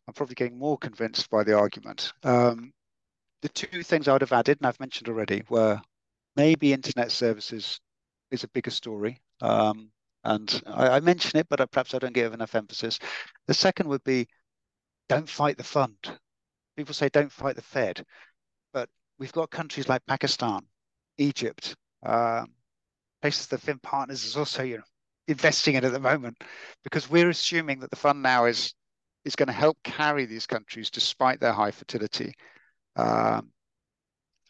I'm 0.09 0.13
probably 0.13 0.35
getting 0.35 0.59
more 0.59 0.77
convinced 0.77 1.29
by 1.29 1.43
the 1.43 1.57
argument. 1.57 2.13
Um, 2.23 2.73
the 3.41 3.49
two 3.49 3.83
things 3.83 4.07
I 4.07 4.13
would 4.13 4.21
have 4.21 4.33
added, 4.33 4.57
and 4.59 4.67
I've 4.67 4.79
mentioned 4.79 5.07
already, 5.07 5.43
were 5.49 5.79
maybe 6.35 6.73
internet 6.73 7.11
services 7.11 7.79
is 8.31 8.43
a 8.43 8.49
bigger 8.49 8.71
story. 8.71 9.21
Um, 9.41 9.91
and 10.23 10.61
I, 10.67 10.89
I, 10.89 10.99
mention 10.99 11.39
it, 11.39 11.47
but 11.49 11.71
perhaps 11.71 11.93
I 11.93 11.99
don't 11.99 12.13
give 12.13 12.33
enough 12.33 12.55
emphasis. 12.55 12.99
The 13.47 13.53
second 13.53 13.87
would 13.87 14.03
be 14.03 14.27
don't 15.07 15.29
fight 15.29 15.57
the 15.57 15.63
fund. 15.63 15.97
People 16.75 16.93
say 16.93 17.09
don't 17.09 17.31
fight 17.31 17.55
the 17.55 17.61
Fed, 17.61 18.03
but 18.73 18.89
we've 19.17 19.31
got 19.31 19.49
countries 19.49 19.87
like 19.87 20.05
Pakistan, 20.05 20.61
Egypt, 21.17 21.75
um, 22.03 22.47
places 23.21 23.47
that 23.47 23.61
FIM 23.61 23.81
Partners 23.81 24.23
is 24.25 24.37
also 24.37 24.63
you 24.63 24.77
know 24.77 24.83
investing 25.27 25.75
in 25.75 25.85
at 25.85 25.91
the 25.91 25.99
moment 25.99 26.43
because 26.83 27.09
we're 27.09 27.29
assuming 27.29 27.79
that 27.79 27.89
the 27.89 27.95
fund 27.95 28.21
now 28.21 28.45
is 28.45 28.73
is 29.25 29.35
going 29.35 29.47
to 29.47 29.53
help 29.53 29.77
carry 29.83 30.25
these 30.25 30.47
countries 30.47 30.89
despite 30.89 31.39
their 31.39 31.51
high 31.51 31.71
fertility 31.71 32.33
um, 32.95 33.51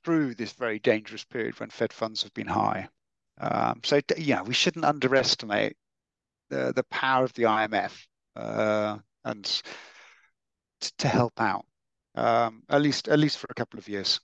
through 0.04 0.36
this 0.36 0.54
very 0.54 0.80
dangerous 0.80 1.26
period 1.26 1.60
when 1.60 1.70
Fed 1.70 1.92
funds 1.92 2.24
have 2.24 2.34
been 2.34 2.48
high. 2.48 2.88
Um, 3.40 3.82
so 3.84 4.00
yeah, 4.18 4.42
we 4.42 4.54
shouldn't 4.54 4.86
underestimate 4.86 5.78
the 6.50 6.74
the 6.76 6.84
power 6.84 7.24
of 7.24 7.34
the 7.34 7.44
IMF 7.44 7.94
uh, 8.36 8.98
and 9.24 9.46
t- 10.82 10.92
to 10.98 11.08
help 11.08 11.40
out 11.40 11.66
um, 12.16 12.64
at 12.70 12.82
least 12.82 13.08
at 13.08 13.20
least 13.20 13.38
for 13.38 13.48
a 13.50 13.54
couple 13.54 13.80
of 13.80 13.88
years. 13.88 14.20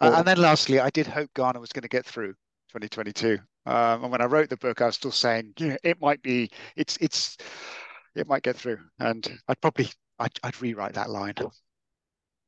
Well, 0.00 0.14
and 0.14 0.26
then 0.26 0.38
lastly, 0.38 0.80
I 0.80 0.90
did 0.90 1.06
hope 1.06 1.30
Ghana 1.34 1.60
was 1.60 1.72
going 1.72 1.82
to 1.82 1.88
get 1.88 2.06
through 2.06 2.32
2022. 2.72 3.38
Um, 3.66 4.04
and 4.04 4.10
when 4.10 4.22
I 4.22 4.24
wrote 4.24 4.48
the 4.48 4.56
book, 4.56 4.80
I 4.80 4.86
was 4.86 4.94
still 4.94 5.10
saying, 5.10 5.52
you 5.58 5.68
know, 5.68 5.76
it 5.84 6.00
might 6.00 6.22
be, 6.22 6.50
it's 6.76 6.96
it's 7.00 7.36
it 8.14 8.26
might 8.26 8.42
get 8.42 8.56
through. 8.56 8.78
And 8.98 9.38
I'd 9.48 9.60
probably 9.60 9.90
I'd, 10.18 10.32
I'd 10.42 10.60
rewrite 10.62 10.94
that 10.94 11.10
line. 11.10 11.34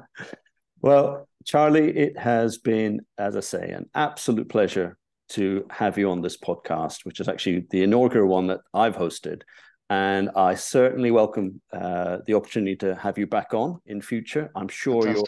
well, 0.82 1.28
Charlie, 1.46 1.98
it 1.98 2.18
has 2.18 2.58
been, 2.58 3.02
as 3.18 3.36
I 3.36 3.42
say, 3.42 3.72
an 3.72 3.90
absolute 3.94 4.48
pleasure 4.48 4.98
to 5.30 5.66
have 5.70 5.98
you 5.98 6.10
on 6.10 6.22
this 6.22 6.38
podcast, 6.38 7.06
which 7.06 7.20
is 7.20 7.28
actually 7.28 7.66
the 7.70 7.84
inaugural 7.84 8.28
one 8.28 8.48
that 8.48 8.62
I've 8.74 8.96
hosted. 8.96 9.42
And 9.90 10.30
I 10.36 10.56
certainly 10.56 11.12
welcome 11.12 11.62
uh, 11.72 12.18
the 12.26 12.34
opportunity 12.34 12.76
to 12.78 12.96
have 12.96 13.18
you 13.18 13.28
back 13.28 13.54
on 13.54 13.80
in 13.86 14.02
future. 14.02 14.52
I'm 14.56 14.68
sure 14.68 15.08
your 15.08 15.24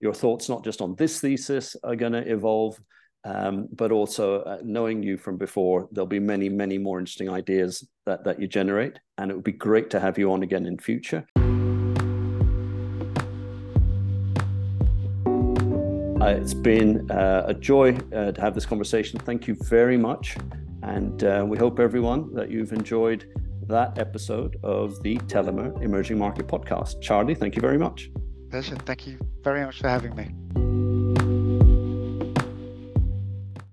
your 0.00 0.14
thoughts, 0.14 0.48
not 0.48 0.62
just 0.62 0.82
on 0.82 0.94
this 0.96 1.20
thesis, 1.20 1.76
are 1.82 1.96
going 1.96 2.12
to 2.12 2.30
evolve, 2.30 2.78
um, 3.24 3.68
but 3.72 3.90
also 3.90 4.42
uh, 4.42 4.58
knowing 4.62 5.02
you 5.02 5.16
from 5.16 5.38
before, 5.38 5.88
there'll 5.92 6.06
be 6.06 6.20
many, 6.20 6.48
many 6.48 6.78
more 6.78 6.98
interesting 6.98 7.30
ideas 7.30 7.88
that, 8.04 8.22
that 8.24 8.40
you 8.40 8.46
generate. 8.46 8.98
And 9.16 9.30
it 9.30 9.34
would 9.34 9.44
be 9.44 9.52
great 9.52 9.88
to 9.90 10.00
have 10.00 10.18
you 10.18 10.30
on 10.32 10.42
again 10.42 10.66
in 10.66 10.78
future. 10.78 11.26
Uh, 16.24 16.28
it's 16.28 16.54
been 16.54 17.10
uh, 17.10 17.44
a 17.48 17.52
joy 17.52 17.94
uh, 18.14 18.32
to 18.32 18.40
have 18.40 18.54
this 18.54 18.64
conversation. 18.64 19.20
Thank 19.20 19.46
you 19.46 19.54
very 19.56 19.98
much. 19.98 20.38
And 20.82 21.22
uh, 21.22 21.44
we 21.46 21.58
hope, 21.58 21.78
everyone, 21.78 22.32
that 22.32 22.50
you've 22.50 22.72
enjoyed 22.72 23.26
that 23.66 23.98
episode 23.98 24.56
of 24.62 25.02
the 25.02 25.18
Tellimer 25.18 25.82
Emerging 25.82 26.18
Market 26.18 26.46
Podcast. 26.46 27.02
Charlie, 27.02 27.34
thank 27.34 27.56
you 27.56 27.60
very 27.60 27.76
much. 27.76 28.10
Pleasure. 28.50 28.76
Thank 28.86 29.06
you 29.06 29.18
very 29.42 29.66
much 29.66 29.80
for 29.80 29.88
having 29.88 30.16
me. 30.16 30.43